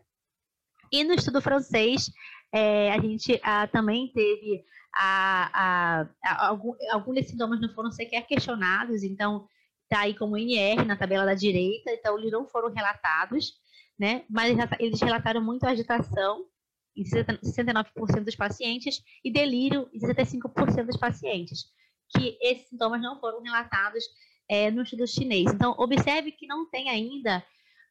e 0.93 1.03
no 1.05 1.15
estudo 1.15 1.41
francês, 1.41 2.11
é, 2.57 2.91
a 2.91 2.99
gente 2.99 3.39
ah, 3.43 3.67
também 3.67 4.11
teve 4.15 4.65
a, 4.95 5.51
a, 5.53 6.09
a, 6.25 6.47
algum, 6.47 6.73
alguns 6.91 7.17
desses 7.17 7.33
sintomas 7.33 7.61
não 7.61 7.69
foram 7.75 7.93
sequer 7.93 8.27
questionados, 8.27 9.03
então 9.03 9.47
está 9.83 10.01
aí 10.01 10.15
como 10.15 10.39
NR 10.39 10.83
na 10.87 10.97
tabela 10.97 11.27
da 11.27 11.35
direita, 11.35 11.91
então 11.91 12.19
eles 12.19 12.33
não 12.33 12.49
foram 12.49 12.73
relatados, 12.73 13.53
né? 13.99 14.25
Mas 14.31 14.57
eles 14.81 14.99
relataram 15.03 15.43
muito 15.43 15.67
agitação 15.67 16.47
em 16.97 17.05
69% 17.05 18.25
dos 18.25 18.35
pacientes 18.35 19.03
e 19.23 19.31
delírio 19.31 19.87
em 19.93 20.01
65% 20.01 20.87
dos 20.87 20.97
pacientes, 20.97 21.67
que 22.09 22.39
esses 22.41 22.69
sintomas 22.69 23.03
não 23.03 23.21
foram 23.21 23.43
relatados 23.43 24.03
é, 24.49 24.71
no 24.71 24.83
estudo 24.83 25.07
chinês. 25.07 25.53
Então, 25.53 25.75
observe 25.77 26.33
que 26.33 26.47
não 26.47 26.71
tem 26.71 26.89
ainda 26.89 27.45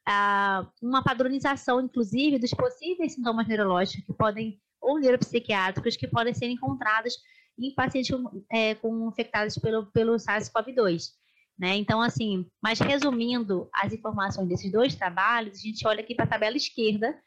ah, 0.08 0.68
uma 0.82 1.04
padronização, 1.04 1.82
inclusive, 1.82 2.40
dos 2.40 2.52
possíveis 2.52 3.14
sintomas 3.14 3.48
neurológicos 3.48 4.06
que 4.06 4.14
podem, 4.14 4.62
ou 4.80 5.00
neuropsiquiátricos, 5.00 5.98
que 5.98 6.08
podem 6.08 6.34
ser 6.34 6.48
encontrados 6.48 7.16
em 7.58 7.74
pacientes 7.74 8.16
é, 8.52 8.76
com 8.76 9.08
infectados 9.08 9.58
pelo, 9.58 9.86
pelo 9.88 10.16
SARS-CoV-2. 10.16 11.12
Né? 11.58 11.76
Então, 11.78 12.02
assim, 12.02 12.46
mas 12.62 12.80
resumindo 12.80 13.70
as 13.74 13.94
informações 13.94 14.48
desses 14.48 14.72
dois 14.72 14.94
trabalhos, 14.94 15.58
a 15.58 15.62
gente 15.62 15.88
olha 15.88 16.02
aqui 16.02 16.14
para 16.14 16.26
a 16.26 16.30
tabela 16.30 16.58
esquerda, 16.58 17.18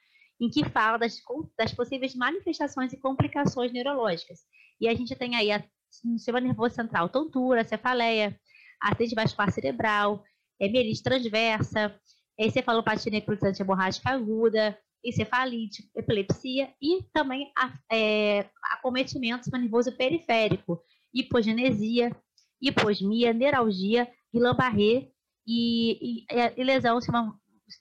em 0.40 0.50
que 0.50 0.68
fala 0.68 0.98
das, 0.98 1.16
das 1.56 1.72
possíveis 1.72 2.14
manifestações 2.14 2.92
e 2.92 3.00
complicações 3.00 3.72
neurológicas. 3.72 4.40
E 4.80 4.86
a 4.86 4.94
gente 4.94 5.16
tem 5.16 5.34
aí 5.34 5.50
a, 5.50 5.64
no 6.04 6.18
sistema 6.18 6.40
nervoso 6.40 6.74
central, 6.74 7.08
tontura, 7.08 7.64
cefaleia, 7.64 8.38
acidente 8.80 9.14
vascular 9.14 9.50
cerebral, 9.50 10.22
mielite 10.60 11.02
transversa, 11.02 11.98
encefalopatia 12.38 13.10
necrotizante 13.10 13.62
hemorrágica 13.62 14.10
aguda, 14.10 14.78
encefalite, 15.04 15.88
epilepsia 15.94 16.72
e 16.80 17.02
também 17.12 17.52
é, 17.90 18.48
acometimentos 18.72 19.48
no 19.50 19.58
nervoso 19.58 19.92
periférico, 19.96 20.80
hipogenesia, 21.12 22.14
hiposmia, 22.60 23.32
neuralgia, 23.32 24.08
Guillain-Barré 24.32 25.08
e, 25.46 26.22
e, 26.22 26.26
e, 26.56 26.64
lesão 26.64 26.98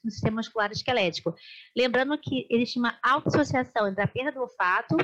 no 0.04 0.10
sistema 0.10 0.36
muscular 0.36 0.70
esquelético. 0.70 1.34
Lembrando 1.76 2.18
que 2.18 2.46
existe 2.50 2.78
uma 2.78 2.98
associação 3.02 3.88
entre 3.88 4.02
a 4.02 4.08
perda 4.08 4.32
do 4.32 4.40
olfato 4.40 4.96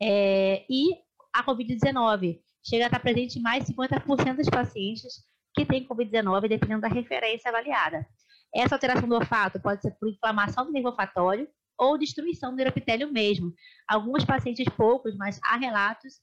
é, 0.00 0.64
e 0.68 0.96
a 1.32 1.44
Covid-19. 1.44 2.40
Chega 2.64 2.84
a 2.84 2.86
estar 2.86 3.00
presente 3.00 3.38
em 3.38 3.42
mais 3.42 3.64
de 3.64 3.74
50% 3.74 4.36
dos 4.36 4.48
pacientes 4.48 5.24
que 5.54 5.64
têm 5.64 5.86
Covid-19, 5.86 6.48
dependendo 6.48 6.82
da 6.82 6.88
referência 6.88 7.48
avaliada. 7.48 8.06
Essa 8.54 8.74
alteração 8.74 9.08
do 9.08 9.14
olfato 9.14 9.60
pode 9.60 9.82
ser 9.82 9.92
por 9.92 10.08
inflamação 10.08 10.66
do 10.66 10.72
nervo 10.72 10.88
olfatório 10.88 11.48
ou 11.78 11.98
destruição 11.98 12.50
do 12.50 12.56
neuropitélio 12.56 13.12
mesmo. 13.12 13.52
Alguns 13.86 14.24
pacientes, 14.24 14.66
poucos, 14.76 15.16
mas 15.16 15.38
há 15.44 15.56
relatos, 15.56 16.14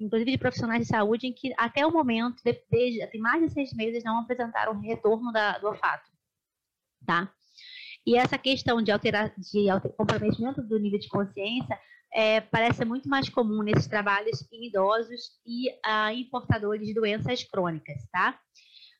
inclusive 0.00 0.32
de 0.32 0.38
profissionais 0.38 0.82
de 0.82 0.88
saúde, 0.88 1.26
em 1.26 1.32
que 1.32 1.52
até 1.58 1.86
o 1.86 1.92
momento, 1.92 2.42
desde, 2.70 3.06
tem 3.08 3.20
mais 3.20 3.42
de 3.42 3.52
seis 3.52 3.72
meses, 3.74 4.02
não 4.02 4.20
apresentaram 4.20 4.80
retorno 4.80 5.30
da, 5.32 5.58
do 5.58 5.68
olfato. 5.68 6.10
Tá? 7.06 7.30
E 8.06 8.16
essa 8.16 8.38
questão 8.38 8.82
de, 8.82 8.90
alterar, 8.90 9.34
de 9.36 9.68
alter, 9.68 9.92
comprometimento 9.92 10.62
do 10.62 10.78
nível 10.78 10.98
de 10.98 11.08
consciência 11.08 11.78
é, 12.12 12.40
parece 12.40 12.84
muito 12.84 13.08
mais 13.08 13.28
comum 13.28 13.62
nesses 13.62 13.88
trabalhos 13.88 14.46
em 14.52 14.68
idosos 14.68 15.32
e 15.44 15.68
ah, 15.84 16.12
em 16.12 16.28
portadores 16.30 16.86
de 16.86 16.94
doenças 16.94 17.42
crônicas, 17.44 18.06
tá? 18.12 18.38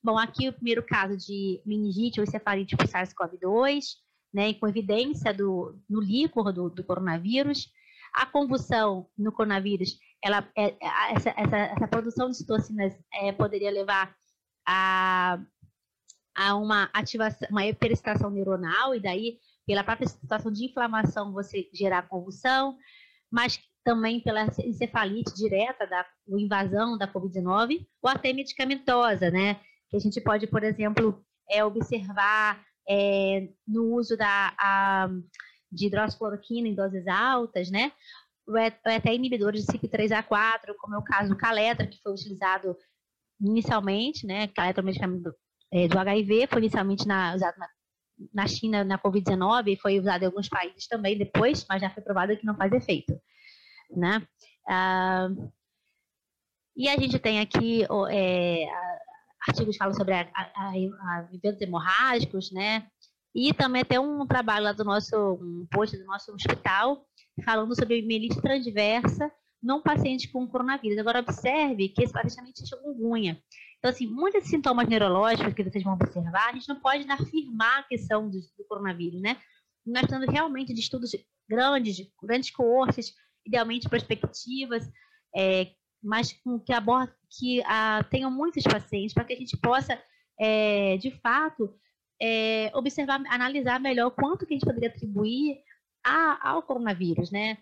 Bom, 0.05 0.19
aqui 0.19 0.51
o 0.51 0.53
primeiro 0.53 0.83
caso 0.83 1.17
de 1.17 1.63
meningite 1.65 2.21
ou 2.21 2.25
encefalite 2.25 2.77
por 2.77 2.87
SARS-CoV-2, 2.87 3.97
né, 4.35 4.53
com 4.53 4.69
evidência 4.69 5.33
do, 5.33 5.81
no 5.89 5.99
líquor 5.99 6.53
do, 6.53 6.69
do, 6.69 6.85
coronavírus. 6.85 7.73
A 8.13 8.27
convulsão 8.27 9.09
no 9.17 9.33
coronavírus, 9.33 9.99
ela, 10.23 10.47
é, 10.55 10.77
essa, 11.11 11.31
essa, 11.31 11.57
essa, 11.57 11.89
produção 11.89 12.29
de 12.29 12.37
citocinas 12.37 12.93
é, 13.15 13.33
poderia 13.33 13.71
levar 13.71 14.15
a, 14.69 15.39
a 16.37 16.55
uma 16.55 16.91
ativação, 16.93 17.49
uma 17.51 17.65
hiperexcitação 17.65 18.29
neuronal, 18.29 18.95
e 18.95 19.01
daí, 19.01 19.39
pela 19.67 19.83
própria 19.83 20.07
situação 20.07 20.53
de 20.53 20.67
inflamação, 20.67 21.33
você 21.33 21.67
gerar 21.73 22.09
convulsão, 22.09 22.77
mas 23.33 23.59
também 23.83 24.21
pela 24.21 24.45
encefalite 24.63 25.35
direta 25.35 25.87
da 25.87 26.05
invasão 26.29 26.99
da 26.99 27.11
Covid-19, 27.11 27.87
ou 28.03 28.11
até 28.11 28.35
medicamentosa, 28.35 29.31
né? 29.31 29.61
Que 29.95 29.99
a 29.99 30.01
gente 30.01 30.21
pode, 30.21 30.47
por 30.49 30.65
exemplo, 30.65 31.25
é, 31.49 31.65
observar 31.65 32.61
é, 32.89 33.49
no 33.67 33.95
uso 33.95 34.17
da, 34.17 34.53
a, 34.59 35.09
de 35.71 35.87
hidroxicloroquina 35.87 36.67
em 36.67 36.75
doses 36.75 37.07
altas, 37.07 37.71
né? 37.71 37.93
Ou 38.47 38.57
até 38.57 39.15
inibidores 39.15 39.65
de 39.65 39.73
CYP3A4, 39.73 40.75
como 40.81 40.97
é 40.97 40.99
o 40.99 41.05
caso 41.05 41.31
do 41.31 41.37
Caletra, 41.37 41.87
que 41.87 42.01
foi 42.03 42.13
utilizado 42.13 42.77
inicialmente, 43.41 44.27
né? 44.27 44.49
Caletra 44.49 44.81
é 44.81 44.83
um 44.83 44.87
medicamento 44.87 45.35
é, 45.73 45.87
do 45.87 45.99
HIV, 45.99 46.49
foi 46.49 46.59
inicialmente 46.59 47.07
na, 47.07 47.35
usado 47.35 47.57
na, 47.57 47.69
na 48.33 48.47
China 48.49 48.83
na 48.83 48.99
Covid-19 48.99 49.69
e 49.69 49.77
foi 49.77 49.99
usado 50.01 50.25
em 50.25 50.27
alguns 50.27 50.49
países 50.49 50.89
também 50.89 51.17
depois, 51.17 51.65
mas 51.69 51.81
já 51.81 51.91
foi 51.91 52.03
provado 52.03 52.37
que 52.37 52.45
não 52.45 52.57
faz 52.57 52.73
efeito, 52.73 53.17
né? 53.91 54.27
Ah, 54.69 55.29
e 56.77 56.89
a 56.89 56.97
gente 56.99 57.19
tem 57.21 57.39
aqui 57.39 57.85
é, 58.11 58.67
artigos 59.49 59.77
falam 59.77 59.95
sobre 59.95 60.15
a, 60.15 60.29
a, 60.35 60.71
a, 60.71 61.29
eventos 61.33 61.61
hemorrágicos, 61.61 62.51
né? 62.53 62.87
E 63.35 63.53
também 63.53 63.85
tem 63.85 63.99
um 63.99 64.27
trabalho 64.27 64.65
lá 64.65 64.73
do 64.73 64.85
nosso, 64.85 65.17
um 65.17 65.67
post 65.71 65.97
do 65.97 66.05
nosso 66.05 66.33
hospital, 66.33 67.05
falando 67.45 67.75
sobre 67.75 68.01
mielite 68.03 68.41
transversa 68.41 69.31
num 69.63 69.81
paciente 69.81 70.31
com 70.31 70.47
coronavírus. 70.47 70.99
Agora, 70.99 71.21
observe 71.21 71.89
que 71.89 72.05
esse 72.05 72.13
paciente 72.13 72.37
também 72.37 72.53
tinha 72.53 72.67
chikungunya. 72.67 73.43
Então, 73.79 73.91
assim, 73.91 74.07
muitos 74.07 74.45
sintomas 74.45 74.87
neurológicos 74.89 75.53
que 75.53 75.65
vocês 75.65 75.83
vão 75.83 75.95
observar, 75.95 76.51
a 76.51 76.53
gente 76.53 76.69
não 76.69 76.81
pode 76.81 77.11
afirmar 77.11 77.87
que 77.89 77.99
são 77.99 78.31
do, 78.31 78.39
do 78.39 78.65
coronavírus, 78.69 79.21
né? 79.21 79.37
Nós 79.85 80.05
estamos 80.05 80.27
realmente 80.31 80.73
de 80.73 80.81
estudos 80.81 81.11
grandes, 81.49 81.97
de 81.97 82.11
grandes 82.23 82.51
coortes, 82.51 83.15
idealmente 83.45 83.89
prospectivas, 83.89 84.89
é, 85.35 85.73
mas 86.05 86.33
que, 86.65 86.73
abordam, 86.73 87.15
que 87.31 87.63
a, 87.65 88.05
tenham 88.11 88.31
muitos 88.31 88.63
pacientes, 88.63 89.15
para 89.15 89.25
que 89.25 89.33
a 89.33 89.37
gente 89.37 89.57
possa, 89.57 90.01
é, 90.39 90.97
de 90.99 91.11
fato, 91.21 91.75
é, 92.21 92.71
observar, 92.75 93.23
analisar 93.29 93.81
melhor 93.81 94.11
quanto 94.11 94.47
que 94.47 94.55
a 94.55 94.57
gente 94.57 94.67
poderia 94.67 94.91
atribuir 94.91 95.59
a, 96.05 96.51
ao 96.51 96.63
coronavírus, 96.63 97.31
né? 97.31 97.59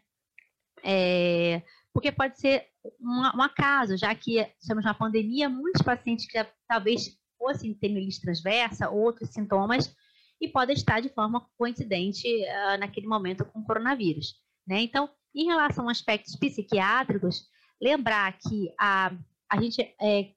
É, 0.84 1.62
porque 1.92 2.10
pode 2.10 2.40
ser 2.40 2.66
um, 3.00 3.20
um, 3.36 3.42
acaso, 3.42 3.96
já 3.96 4.14
que 4.14 4.38
estamos 4.60 4.84
na 4.84 4.94
pandemia, 4.94 5.48
muitos 5.48 5.82
pacientes 5.82 6.26
que 6.26 6.36
já, 6.36 6.46
talvez 6.66 7.16
fossem 7.38 7.74
ter 7.74 7.88
mielite 7.88 8.20
transversa, 8.20 8.90
outros 8.90 9.30
sintomas, 9.30 9.94
e 10.40 10.48
podem 10.48 10.74
estar 10.74 11.00
de 11.00 11.08
forma 11.08 11.46
coincidente 11.56 12.26
uh, 12.26 12.78
naquele 12.78 13.06
momento 13.06 13.44
com 13.44 13.60
o 13.60 13.64
coronavírus. 13.64 14.34
Né? 14.66 14.80
Então, 14.82 15.08
em 15.34 15.46
relação 15.46 15.88
a 15.88 15.92
aspectos 15.92 16.36
psiquiátricos, 16.36 17.46
lembrar 17.82 18.38
que 18.38 18.72
a, 18.78 19.12
a 19.50 19.60
gente, 19.60 19.82
é, 20.00 20.30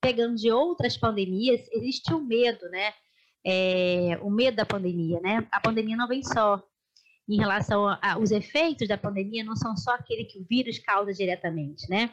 pegando 0.00 0.36
de 0.36 0.50
outras 0.50 0.96
pandemias, 0.96 1.66
existe 1.72 2.14
o 2.14 2.20
medo, 2.20 2.68
né? 2.70 2.94
É, 3.44 4.18
o 4.22 4.30
medo 4.30 4.56
da 4.56 4.64
pandemia, 4.64 5.20
né? 5.20 5.46
A 5.50 5.60
pandemia 5.60 5.96
não 5.96 6.06
vem 6.08 6.22
só 6.22 6.62
em 7.28 7.36
relação 7.36 7.86
aos 8.02 8.30
efeitos 8.30 8.86
da 8.86 8.98
pandemia 8.98 9.42
não 9.42 9.56
são 9.56 9.76
só 9.76 9.94
aquele 9.94 10.24
que 10.24 10.38
o 10.38 10.44
vírus 10.44 10.78
causa 10.78 11.12
diretamente, 11.12 11.88
né? 11.88 12.10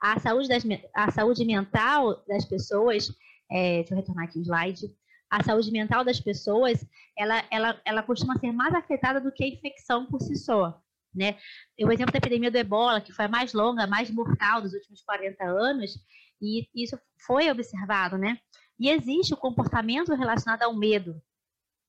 A 0.00 0.18
saúde, 0.18 0.48
das, 0.48 0.64
a 0.94 1.10
saúde 1.10 1.44
mental 1.44 2.24
das 2.26 2.44
pessoas, 2.44 3.12
é, 3.50 3.78
deixa 3.78 3.94
eu 3.94 3.98
retornar 3.98 4.26
aqui 4.26 4.38
o 4.38 4.42
slide, 4.42 4.94
a 5.30 5.42
saúde 5.42 5.70
mental 5.72 6.04
das 6.04 6.20
pessoas, 6.20 6.86
ela, 7.18 7.44
ela, 7.50 7.80
ela 7.84 8.02
costuma 8.02 8.38
ser 8.38 8.52
mais 8.52 8.74
afetada 8.74 9.20
do 9.20 9.32
que 9.32 9.42
a 9.42 9.48
infecção 9.48 10.06
por 10.06 10.20
si 10.20 10.36
só, 10.36 10.80
né? 11.14 11.38
O 11.80 11.92
exemplo 11.92 12.12
da 12.12 12.18
epidemia 12.18 12.50
do 12.50 12.58
ebola, 12.58 13.00
que 13.00 13.12
foi 13.12 13.26
a 13.26 13.28
mais 13.28 13.52
longa, 13.52 13.86
mais 13.86 14.10
mortal 14.10 14.60
dos 14.60 14.72
últimos 14.72 15.02
40 15.02 15.44
anos, 15.44 15.92
e 16.40 16.68
isso 16.74 16.98
foi 17.26 17.50
observado, 17.50 18.18
né? 18.18 18.38
E 18.78 18.90
existe 18.90 19.32
o 19.32 19.38
comportamento 19.38 20.14
relacionado 20.14 20.62
ao 20.62 20.74
medo, 20.74 21.20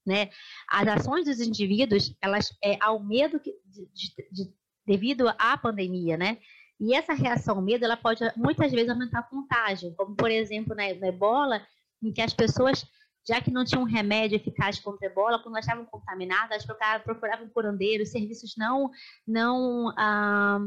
né? 0.06 0.30
As 0.70 0.88
ações 0.88 1.26
dos 1.26 1.40
indivíduos, 1.40 2.16
elas 2.22 2.48
é 2.64 2.78
ao 2.80 3.04
medo 3.04 3.40
que, 3.40 3.52
de, 3.66 3.86
de, 3.88 4.32
de, 4.32 4.54
devido 4.86 5.28
à 5.38 5.58
pandemia, 5.58 6.16
né? 6.16 6.38
E 6.80 6.94
essa 6.94 7.14
reação 7.14 7.56
ao 7.56 7.62
medo, 7.62 7.86
ela 7.86 7.98
pode 7.98 8.22
muitas 8.36 8.72
vezes 8.72 8.90
aumentar 8.90 9.20
a 9.20 9.24
contágio, 9.24 9.96
como 9.96 10.16
por 10.16 10.30
exemplo 10.30 10.76
na, 10.76 10.94
na 10.94 11.08
ebola, 11.08 11.66
em 12.04 12.12
que 12.12 12.22
as 12.22 12.34
pessoas, 12.34 12.86
já 13.28 13.42
que 13.42 13.52
não 13.52 13.66
tinham 13.66 13.84
um 13.84 13.88
remédio 13.88 14.36
eficaz 14.36 14.80
contra 14.80 15.08
a 15.08 15.12
ebola, 15.12 15.40
quando 15.40 15.56
elas 15.56 15.66
estavam 15.66 15.86
contaminadas, 15.86 16.52
elas 16.52 16.66
procuravam, 16.66 17.04
procuravam 17.04 17.50
curandeiros, 17.50 18.12
serviços 18.12 18.56
não 18.58 18.92
não 19.28 19.94
ah, 19.98 20.60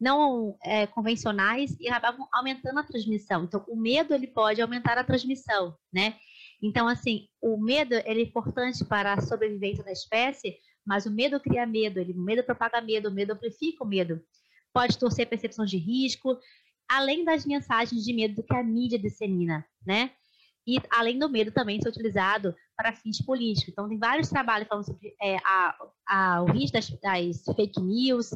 não 0.00 0.56
é, 0.64 0.86
convencionais 0.86 1.76
e 1.78 1.88
acabavam 1.88 2.26
aumentando 2.32 2.78
a 2.78 2.82
transmissão. 2.82 3.44
Então, 3.44 3.62
o 3.68 3.76
medo 3.76 4.14
ele 4.14 4.26
pode 4.26 4.62
aumentar 4.62 4.96
a 4.96 5.04
transmissão, 5.04 5.76
né? 5.92 6.16
Então, 6.62 6.88
assim, 6.88 7.28
o 7.40 7.58
medo 7.62 7.94
ele 8.06 8.20
é 8.20 8.24
importante 8.24 8.84
para 8.84 9.12
a 9.12 9.20
sobrevivência 9.20 9.84
da 9.84 9.92
espécie, 9.92 10.56
mas 10.86 11.04
o 11.04 11.10
medo 11.10 11.38
cria 11.38 11.66
medo, 11.66 12.00
ele, 12.00 12.12
o 12.12 12.22
medo 12.22 12.42
propaga 12.42 12.80
medo, 12.80 13.08
o 13.08 13.12
medo 13.12 13.34
amplifica 13.34 13.84
o 13.84 13.86
medo. 13.86 14.20
Pode 14.72 14.98
torcer 14.98 15.26
a 15.26 15.28
percepção 15.28 15.66
de 15.66 15.76
risco, 15.76 16.38
além 16.88 17.24
das 17.24 17.44
mensagens 17.44 18.02
de 18.02 18.12
medo 18.14 18.42
que 18.42 18.54
a 18.54 18.62
mídia 18.62 18.98
dissemina, 18.98 19.66
né? 19.86 20.10
E 20.66 20.78
além 20.90 21.18
do 21.18 21.28
medo 21.28 21.50
também 21.50 21.80
ser 21.80 21.88
utilizado 21.88 22.54
para 22.76 22.92
fins 22.92 23.20
políticos. 23.24 23.72
Então, 23.72 23.88
tem 23.88 23.98
vários 23.98 24.28
trabalhos 24.28 24.68
falando 24.68 24.86
sobre 24.86 25.14
é, 25.20 25.36
a, 25.38 25.76
a, 26.06 26.42
o 26.42 26.52
risco 26.52 26.72
das, 26.72 26.88
das 27.00 27.44
fake 27.56 27.80
news, 27.80 28.30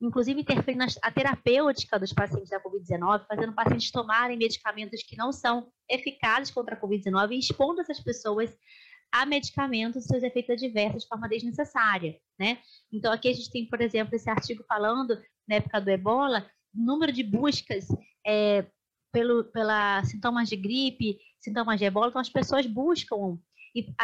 inclusive 0.00 0.40
interferindo 0.40 0.84
na 0.84 1.10
terapêutica 1.10 1.98
dos 1.98 2.12
pacientes 2.12 2.50
da 2.50 2.60
Covid-19, 2.60 3.26
fazendo 3.26 3.52
pacientes 3.52 3.90
tomarem 3.90 4.38
medicamentos 4.38 5.02
que 5.02 5.16
não 5.16 5.32
são 5.32 5.70
eficazes 5.88 6.52
contra 6.52 6.74
a 6.74 6.80
Covid-19 6.80 7.32
e 7.32 7.38
expondo 7.38 7.80
essas 7.80 8.00
pessoas 8.00 8.56
a 9.12 9.26
medicamentos 9.26 10.04
e 10.04 10.08
seus 10.08 10.22
efeitos 10.22 10.50
adversos 10.50 11.02
de 11.02 11.08
forma 11.08 11.28
desnecessária, 11.28 12.16
né? 12.38 12.58
Então, 12.92 13.12
aqui 13.12 13.28
a 13.28 13.32
gente 13.32 13.50
tem, 13.50 13.68
por 13.68 13.80
exemplo, 13.80 14.14
esse 14.14 14.30
artigo 14.30 14.64
falando, 14.68 15.20
na 15.48 15.56
época 15.56 15.80
do 15.80 15.90
ebola, 15.90 16.48
número 16.72 17.12
de 17.12 17.24
buscas 17.24 17.88
é, 18.24 18.64
pelo, 19.12 19.44
pela 19.44 20.04
sintomas 20.04 20.48
de 20.48 20.56
gripe, 20.56 21.18
sintomas 21.40 21.80
ebola, 21.80 22.08
então 22.08 22.20
as 22.20 22.28
pessoas 22.28 22.66
buscam 22.66 23.38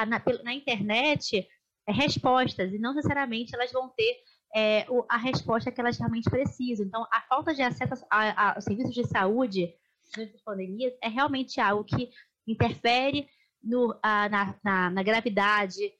na, 0.07 0.23
na, 0.43 0.55
internet 0.55 1.47
é, 1.87 1.93
respostas, 1.93 2.73
e 2.73 2.79
não 2.79 2.95
necessariamente 2.95 3.55
elas 3.55 3.73
vão 3.73 3.89
ter 3.91 4.17
é, 4.55 4.87
a 5.09 5.17
resposta 5.17 5.71
que 5.71 5.81
elas 5.81 5.99
realmente 5.99 6.31
precisam. 6.31 6.87
Então, 6.87 7.07
a 7.13 7.21
falta 7.23 7.55
de 7.55 7.63
acesso 7.63 8.05
a, 8.11 8.19
a, 8.19 8.53
a 8.53 8.61
serviços 8.61 8.95
de 8.95 9.07
saúde 9.07 9.73
durante 10.15 10.35
as 10.35 10.43
pandemias 10.43 10.95
é 11.03 11.09
realmente 11.09 11.61
algo 11.61 11.85
que 11.85 12.11
interfere 12.47 13.29
no, 13.63 13.99
a, 14.03 14.29
na, 14.29 14.55
na, 14.65 14.91
na, 14.91 15.03
gravidade, 15.03 15.93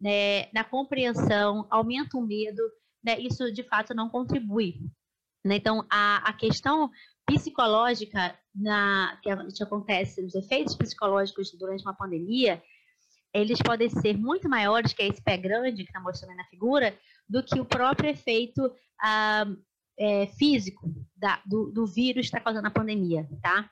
né, 0.00 0.50
na 0.52 0.62
compreensão, 0.62 1.66
aumenta 1.70 2.16
o 2.18 2.26
medo, 2.26 2.62
né, 3.02 3.18
isso 3.18 3.50
de 3.52 3.62
fato 3.62 3.94
não 3.94 4.10
contribui. 4.10 4.80
Né? 5.44 5.56
Então, 5.56 5.86
a, 5.90 6.28
a 6.28 6.32
questão 6.32 6.90
psicológica 7.26 8.38
na, 8.54 9.18
que, 9.22 9.34
que 9.52 9.62
acontece, 9.62 10.24
os 10.24 10.34
efeitos 10.34 10.76
psicológicos 10.76 11.52
durante 11.52 11.82
uma 11.82 11.94
pandemia, 11.94 12.62
eles 13.32 13.58
podem 13.60 13.88
ser 13.88 14.16
muito 14.16 14.48
maiores, 14.48 14.92
que 14.92 15.02
é 15.02 15.08
esse 15.08 15.22
pé 15.22 15.36
grande 15.36 15.82
que 15.82 15.90
está 15.90 16.00
mostrando 16.00 16.36
na 16.36 16.44
figura, 16.44 16.96
do 17.28 17.42
que 17.42 17.58
o 17.58 17.64
próprio 17.64 18.10
efeito 18.10 18.70
ah, 19.00 19.46
é, 19.98 20.26
físico 20.26 20.88
da, 21.16 21.40
do, 21.44 21.70
do 21.72 21.86
vírus 21.86 22.26
está 22.26 22.38
causando 22.38 22.68
a 22.68 22.70
pandemia, 22.70 23.28
tá? 23.42 23.68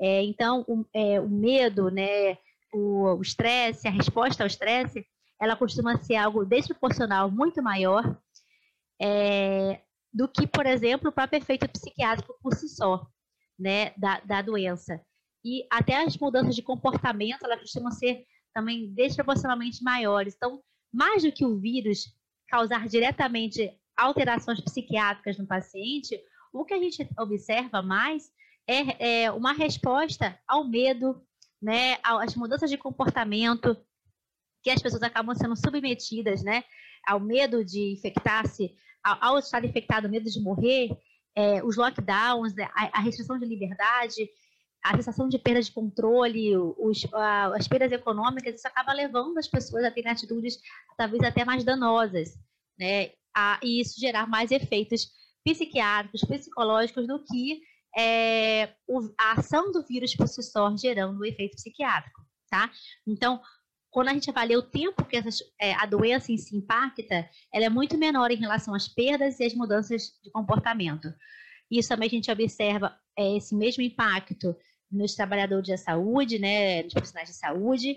É, 0.00 0.22
então, 0.24 0.64
o, 0.66 0.84
é, 0.94 1.20
o, 1.20 1.28
medo, 1.28 1.90
né, 1.90 2.36
o 2.72 3.20
estresse, 3.20 3.86
a 3.86 3.90
resposta 3.90 4.42
ao 4.42 4.46
estresse, 4.46 5.06
ela 5.40 5.56
costuma 5.56 5.96
ser 5.98 6.16
algo 6.16 6.44
desproporcional 6.44 7.30
muito 7.30 7.62
maior 7.62 8.16
é, 9.00 9.80
do 10.14 10.28
que, 10.28 10.46
por 10.46 10.64
exemplo, 10.64 11.10
o 11.10 11.12
próprio 11.12 11.38
efeito 11.38 11.68
psiquiátrico 11.68 12.38
por 12.40 12.54
si 12.54 12.68
só, 12.68 13.04
né, 13.58 13.92
da, 13.96 14.20
da 14.20 14.40
doença. 14.40 15.04
E 15.44 15.66
até 15.68 16.04
as 16.04 16.16
mudanças 16.16 16.54
de 16.54 16.62
comportamento, 16.62 17.44
elas 17.44 17.60
costumam 17.60 17.90
ser 17.90 18.24
também 18.54 18.94
desproporcionalmente 18.94 19.82
maiores. 19.82 20.34
Então, 20.36 20.62
mais 20.92 21.24
do 21.24 21.32
que 21.32 21.44
o 21.44 21.58
vírus 21.58 22.14
causar 22.48 22.88
diretamente 22.88 23.76
alterações 23.96 24.60
psiquiátricas 24.60 25.36
no 25.36 25.46
paciente, 25.46 26.18
o 26.52 26.64
que 26.64 26.74
a 26.74 26.78
gente 26.78 27.08
observa 27.18 27.82
mais 27.82 28.30
é, 28.68 29.24
é 29.24 29.32
uma 29.32 29.52
resposta 29.52 30.38
ao 30.46 30.64
medo, 30.64 31.20
né, 31.60 31.98
às 32.04 32.36
mudanças 32.36 32.70
de 32.70 32.78
comportamento 32.78 33.76
que 34.62 34.70
as 34.70 34.80
pessoas 34.80 35.02
acabam 35.02 35.34
sendo 35.34 35.56
submetidas, 35.56 36.42
né, 36.42 36.62
ao 37.06 37.18
medo 37.18 37.64
de 37.64 37.92
infectar-se, 37.92 38.74
ao, 39.04 39.38
estar 39.38 39.64
infectado, 39.64 40.08
medo 40.08 40.30
de 40.30 40.40
morrer, 40.40 40.96
é, 41.36 41.62
os 41.62 41.76
lockdowns, 41.76 42.54
né, 42.54 42.68
a, 42.74 42.98
a, 42.98 43.00
restrição 43.00 43.38
de 43.38 43.44
liberdade, 43.44 44.28
a 44.82 44.96
sensação 44.96 45.28
de 45.28 45.38
perda 45.38 45.60
de 45.60 45.70
controle, 45.70 46.56
os, 46.56 47.06
a, 47.12 47.56
as 47.56 47.68
perdas 47.68 47.92
econômicas, 47.92 48.54
isso 48.54 48.66
acaba 48.66 48.92
levando 48.92 49.36
as 49.38 49.48
pessoas 49.48 49.84
a 49.84 49.90
terem 49.90 50.10
atitudes 50.10 50.58
talvez 50.96 51.22
até 51.22 51.44
mais 51.44 51.64
danosas, 51.64 52.38
né, 52.78 53.10
a, 53.36 53.60
e 53.62 53.80
isso 53.80 54.00
gerar 54.00 54.26
mais 54.26 54.50
efeitos 54.50 55.08
psiquiátricos, 55.44 56.22
psicológicos 56.22 57.06
do 57.06 57.22
que 57.22 57.60
é, 57.96 58.74
o, 58.88 59.00
a 59.18 59.32
ação 59.32 59.70
do 59.70 59.84
vírus 59.84 60.14
por 60.16 60.26
si 60.26 60.42
só 60.42 60.74
gerando 60.76 61.20
o 61.20 61.24
efeito 61.24 61.56
psiquiátrico, 61.56 62.20
tá? 62.50 62.70
Então, 63.06 63.40
quando 63.94 64.08
a 64.08 64.12
gente 64.12 64.28
avalia 64.28 64.58
o 64.58 64.62
tempo 64.62 65.04
que 65.04 65.16
essas, 65.16 65.38
é, 65.58 65.72
a 65.74 65.86
doença 65.86 66.32
em 66.32 66.36
si 66.36 66.56
impacta, 66.56 67.30
ela 67.52 67.64
é 67.64 67.68
muito 67.68 67.96
menor 67.96 68.28
em 68.32 68.36
relação 68.36 68.74
às 68.74 68.88
perdas 68.88 69.38
e 69.38 69.44
às 69.44 69.54
mudanças 69.54 70.18
de 70.20 70.32
comportamento. 70.32 71.14
Isso 71.70 71.90
também 71.90 72.08
a 72.08 72.10
gente 72.10 72.28
observa 72.28 72.98
é, 73.16 73.36
esse 73.36 73.54
mesmo 73.54 73.84
impacto 73.84 74.56
nos 74.90 75.14
trabalhadores 75.14 75.68
da 75.68 75.76
saúde, 75.76 76.40
né, 76.40 76.82
nos 76.82 76.92
profissionais 76.92 77.28
de 77.28 77.36
saúde, 77.36 77.96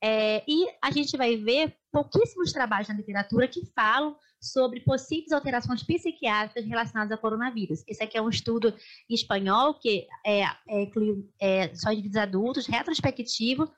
é, 0.00 0.44
e 0.46 0.68
a 0.80 0.92
gente 0.92 1.16
vai 1.16 1.36
ver 1.36 1.74
pouquíssimos 1.90 2.52
trabalhos 2.52 2.88
na 2.88 2.94
literatura 2.94 3.48
que 3.48 3.66
falam 3.74 4.16
sobre 4.40 4.80
possíveis 4.80 5.32
alterações 5.32 5.82
psiquiátricas 5.82 6.64
relacionadas 6.64 7.10
ao 7.10 7.18
coronavírus. 7.18 7.82
Esse 7.88 8.04
aqui 8.04 8.16
é 8.16 8.22
um 8.22 8.28
estudo 8.28 8.72
espanhol 9.10 9.74
que 9.74 10.06
é, 10.24 10.42
é, 10.68 10.82
inclui 10.82 11.28
é, 11.40 11.74
só 11.74 11.90
indivíduos 11.90 12.22
adultos, 12.22 12.66
retrospectivo, 12.66 13.68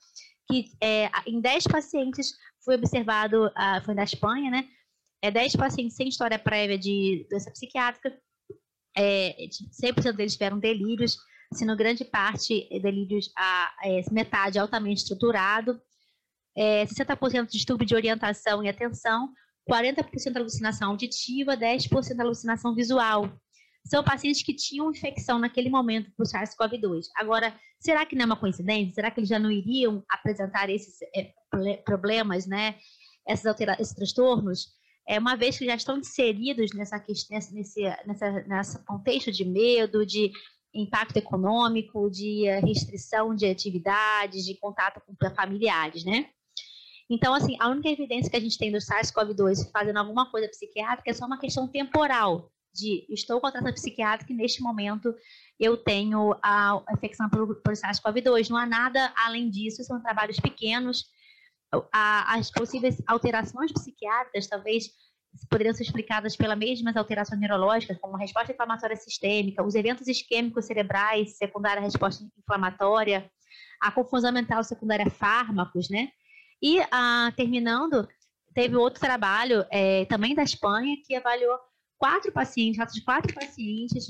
que 0.48 0.70
é, 0.82 1.10
em 1.26 1.40
10 1.40 1.64
pacientes 1.64 2.32
foi 2.64 2.76
observado, 2.76 3.46
uh, 3.46 3.84
foi 3.84 3.94
da 3.94 4.04
Espanha, 4.04 4.50
né? 4.50 4.68
É 5.22 5.30
10 5.30 5.56
pacientes 5.56 5.96
sem 5.96 6.08
história 6.08 6.38
prévia 6.38 6.78
de 6.78 7.26
doença 7.30 7.50
psiquiátrica. 7.50 8.16
é, 8.96 9.34
100% 9.82 10.12
deles 10.12 10.32
tiveram 10.32 10.58
delírios, 10.58 11.16
sendo 11.52 11.76
grande 11.76 12.04
parte 12.04 12.68
delírios, 12.80 13.30
a, 13.36 13.74
é, 13.84 14.00
metade 14.10 14.58
altamente 14.58 15.02
estruturado, 15.02 15.80
é, 16.56 16.84
60% 16.86 17.46
de 17.46 17.52
distúrbio 17.52 17.86
de 17.86 17.94
orientação 17.94 18.64
e 18.64 18.68
atenção, 18.68 19.32
40% 19.68 20.36
alucinação 20.36 20.90
auditiva, 20.90 21.56
10% 21.56 22.20
alucinação 22.20 22.74
visual. 22.74 23.30
São 23.86 24.02
pacientes 24.02 24.42
que 24.42 24.54
tinham 24.54 24.90
infecção 24.90 25.38
naquele 25.38 25.70
momento 25.70 26.10
por 26.16 26.26
SARS-CoV-2. 26.26 27.06
Agora, 27.14 27.54
será 27.78 28.04
que 28.04 28.16
não 28.16 28.22
é 28.22 28.26
uma 28.26 28.36
coincidência? 28.36 28.94
Será 28.94 29.10
que 29.10 29.20
eles 29.20 29.28
já 29.28 29.38
não 29.38 29.50
iriam 29.50 30.04
apresentar 30.10 30.68
esses 30.68 30.98
é, 31.14 31.32
problemas, 31.84 32.46
né? 32.46 32.76
Essas 33.26 33.46
altera 33.46 33.76
esses 33.80 33.94
transtornos? 33.94 34.74
É, 35.08 35.20
uma 35.20 35.36
vez 35.36 35.56
que 35.56 35.64
já 35.64 35.76
estão 35.76 35.98
inseridos 35.98 36.72
nessa, 36.74 37.02
nessa, 37.30 37.54
nesse 37.54 37.82
nessa, 38.04 38.30
nessa 38.48 38.78
contexto 38.84 39.30
de 39.30 39.44
medo, 39.44 40.04
de 40.04 40.32
impacto 40.74 41.16
econômico, 41.16 42.10
de 42.10 42.46
eh, 42.46 42.60
restrição 42.60 43.34
de 43.34 43.46
atividades, 43.46 44.44
de 44.44 44.58
contato 44.58 45.00
com 45.00 45.34
familiares, 45.34 46.04
né? 46.04 46.28
Então, 47.08 47.32
assim, 47.32 47.56
a 47.60 47.68
única 47.68 47.88
evidência 47.88 48.28
que 48.28 48.36
a 48.36 48.40
gente 48.40 48.58
tem 48.58 48.70
do 48.70 48.78
SARS-CoV-2 48.78 49.70
fazendo 49.70 49.98
alguma 49.98 50.30
coisa 50.30 50.48
psiquiátrica 50.48 51.08
é 51.08 51.14
só 51.14 51.24
uma 51.24 51.38
questão 51.38 51.68
temporal, 51.68 52.50
de 52.76 53.06
estou 53.08 53.40
com 53.40 53.50
tratamento 53.50 53.76
psiquiátrico 53.76 54.32
e 54.32 54.36
neste 54.36 54.62
momento 54.62 55.14
eu 55.58 55.76
tenho 55.76 56.36
a 56.42 56.82
infecção 56.92 57.28
por, 57.28 57.56
por 57.62 57.72
SARS-CoV-2. 57.72 58.50
Não 58.50 58.56
há 58.56 58.66
nada 58.66 59.12
além 59.16 59.48
disso, 59.48 59.82
são 59.84 60.00
trabalhos 60.00 60.38
pequenos. 60.38 61.04
as 61.92 62.50
possíveis 62.50 63.02
alterações 63.06 63.72
psiquiátricas 63.72 64.46
talvez 64.46 64.90
poderiam 65.50 65.74
ser 65.74 65.82
explicadas 65.84 66.36
pelas 66.36 66.56
mesmas 66.56 66.96
alterações 66.96 67.40
neurológicas, 67.40 67.98
como 67.98 68.16
a 68.16 68.20
resposta 68.20 68.52
inflamatória 68.52 68.96
sistêmica, 68.96 69.62
os 69.62 69.74
eventos 69.74 70.08
isquêmicos 70.08 70.64
cerebrais 70.64 71.36
secundária 71.36 71.80
à 71.80 71.84
resposta 71.84 72.24
inflamatória, 72.38 73.30
a 73.80 73.90
confusão 73.90 74.32
mental 74.32 74.64
secundária 74.64 75.06
a 75.06 75.10
fármacos, 75.10 75.90
né? 75.90 76.10
E, 76.62 76.80
ah, 76.90 77.30
terminando, 77.36 78.08
teve 78.54 78.76
outro 78.76 79.00
trabalho, 79.00 79.66
é, 79.70 80.06
também 80.06 80.34
da 80.34 80.42
Espanha, 80.42 80.96
que 81.04 81.14
avaliou 81.14 81.58
quatro 81.98 82.32
pacientes, 82.32 82.76
relatos 82.76 82.94
de 82.94 83.04
quatro 83.04 83.34
pacientes, 83.34 84.06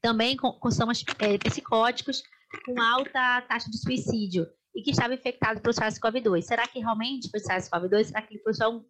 também 0.00 0.36
com, 0.36 0.52
com 0.52 0.70
sintomas 0.70 1.04
é, 1.18 1.38
psicóticos, 1.38 2.22
com 2.64 2.80
alta 2.80 3.40
taxa 3.42 3.70
de 3.70 3.78
suicídio, 3.78 4.46
e 4.74 4.82
que 4.82 4.90
estava 4.90 5.14
infectado 5.14 5.60
pelo 5.60 5.74
SARS-CoV-2. 5.74 6.42
Será 6.42 6.66
que 6.66 6.78
realmente 6.78 7.30
foi 7.30 7.40
SARS-CoV-2? 7.40 8.04
Será 8.04 8.22
que 8.22 8.34
ele 8.34 8.42
foi 8.42 8.54
só 8.54 8.70
um, 8.70 8.84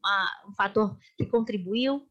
um 0.49 0.55
fator 0.57 0.97
que 1.17 1.27
contribuiu? 1.27 2.07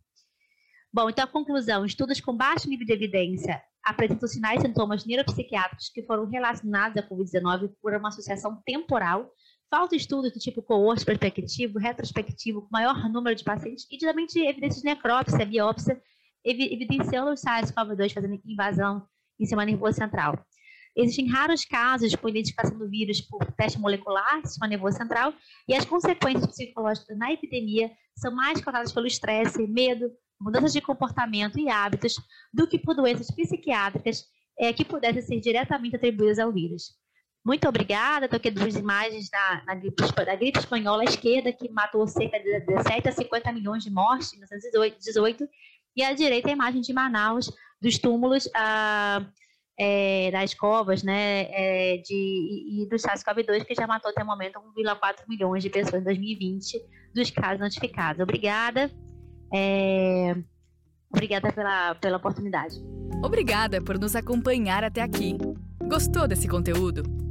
Bom, 0.94 1.10
então 1.10 1.24
a 1.24 1.28
conclusão: 1.28 1.86
estudos 1.86 2.20
com 2.20 2.36
baixo 2.36 2.70
nível 2.70 2.86
de 2.86 2.94
evidência 2.94 3.62
apresentam 3.84 4.28
sinais 4.28 4.60
e 4.60 4.68
sintomas 4.68 5.06
neuropsiquiátricos 5.06 5.90
que 5.90 6.04
foram 6.04 6.26
relacionados 6.26 6.98
à 6.98 7.08
Covid-19 7.08 7.72
por 7.82 7.94
uma 7.94 8.10
associação 8.10 8.62
temporal 8.66 9.32
Falta 9.72 9.96
estudos 9.96 10.34
do 10.34 10.38
tipo 10.38 10.62
coorte 10.62 11.06
prospectivo, 11.06 11.80
retrospectivo, 11.80 12.64
com 12.64 12.68
maior 12.70 13.10
número 13.10 13.34
de 13.34 13.42
pacientes 13.42 13.88
e 13.90 13.98
geralmente 13.98 14.38
evidências 14.38 14.82
de 14.82 14.90
necrópsia, 14.90 15.46
biópsia, 15.46 15.98
evidenciando 16.44 17.32
os 17.32 17.40
SARS-CoV-2 17.42 18.12
fazendo 18.12 18.38
invasão 18.46 19.08
em 19.40 19.46
sistema 19.46 19.64
nervoso 19.64 19.98
central. 19.98 20.46
Existem 20.94 21.30
raros 21.30 21.64
casos 21.64 22.14
com 22.14 22.28
identificação 22.28 22.78
do 22.78 22.90
vírus 22.90 23.22
por 23.22 23.50
teste 23.54 23.80
molecular, 23.80 24.42
sistema 24.46 24.68
nervoso 24.68 24.98
central, 24.98 25.34
e 25.66 25.74
as 25.74 25.86
consequências 25.86 26.48
psicológicas 26.48 27.18
na 27.18 27.32
epidemia 27.32 27.90
são 28.18 28.36
mais 28.36 28.60
causadas 28.60 28.92
pelo 28.92 29.08
estresse, 29.08 29.66
medo, 29.68 30.12
mudanças 30.38 30.74
de 30.74 30.82
comportamento 30.82 31.58
e 31.58 31.70
hábitos 31.70 32.16
do 32.54 32.68
que 32.68 32.78
por 32.78 32.94
doenças 32.94 33.32
psiquiátricas 33.32 34.26
é, 34.60 34.74
que 34.74 34.84
pudessem 34.84 35.22
ser 35.22 35.40
diretamente 35.40 35.96
atribuídas 35.96 36.40
ao 36.40 36.52
vírus. 36.52 37.00
Muito 37.44 37.68
obrigada. 37.68 38.26
Estou 38.26 38.38
aqui 38.38 38.52
duas 38.52 38.76
imagens 38.76 39.30
da, 39.30 39.64
da, 39.66 39.76
gripe, 39.76 40.04
da 40.26 40.36
gripe 40.36 40.60
espanhola 40.60 41.02
à 41.02 41.06
esquerda, 41.06 41.52
que 41.52 41.70
matou 41.70 42.08
cerca 42.08 42.40
de 42.40 42.60
17 42.62 43.10
a 43.10 43.12
50 43.12 43.52
milhões 43.52 43.84
de 43.84 43.90
mortes 43.90 44.34
em 44.34 44.38
1918. 44.38 45.48
E 45.96 46.04
à 46.04 46.14
direita 46.14 46.50
a 46.50 46.54
imagem 46.54 46.82
de 46.82 46.94
Manaus, 46.94 47.52
dos 47.82 47.98
túmulos 47.98 48.48
ah, 48.56 49.26
é, 49.78 50.30
das 50.32 50.54
covas 50.54 51.02
né, 51.02 51.48
é, 51.50 51.98
de, 51.98 52.84
e 52.84 52.88
do 52.88 52.96
SARS-CoV-2, 52.96 53.66
que 53.66 53.74
já 53.74 53.88
matou 53.88 54.12
até 54.12 54.22
o 54.24 54.26
momento 54.26 54.60
1,4 54.78 55.24
milhões 55.28 55.64
de 55.64 55.70
pessoas 55.70 56.02
em 56.02 56.06
2020 56.06 56.80
dos 57.16 57.32
casos 57.32 57.60
notificados. 57.60 58.22
Obrigada. 58.22 58.92
É, 59.52 60.36
obrigada 61.12 61.52
pela, 61.52 61.96
pela 61.96 62.18
oportunidade. 62.18 62.76
Obrigada 63.24 63.82
por 63.82 63.98
nos 63.98 64.16
acompanhar 64.16 64.84
até 64.84 65.02
aqui. 65.02 65.36
Gostou 65.88 66.28
desse 66.28 66.48
conteúdo? 66.48 67.31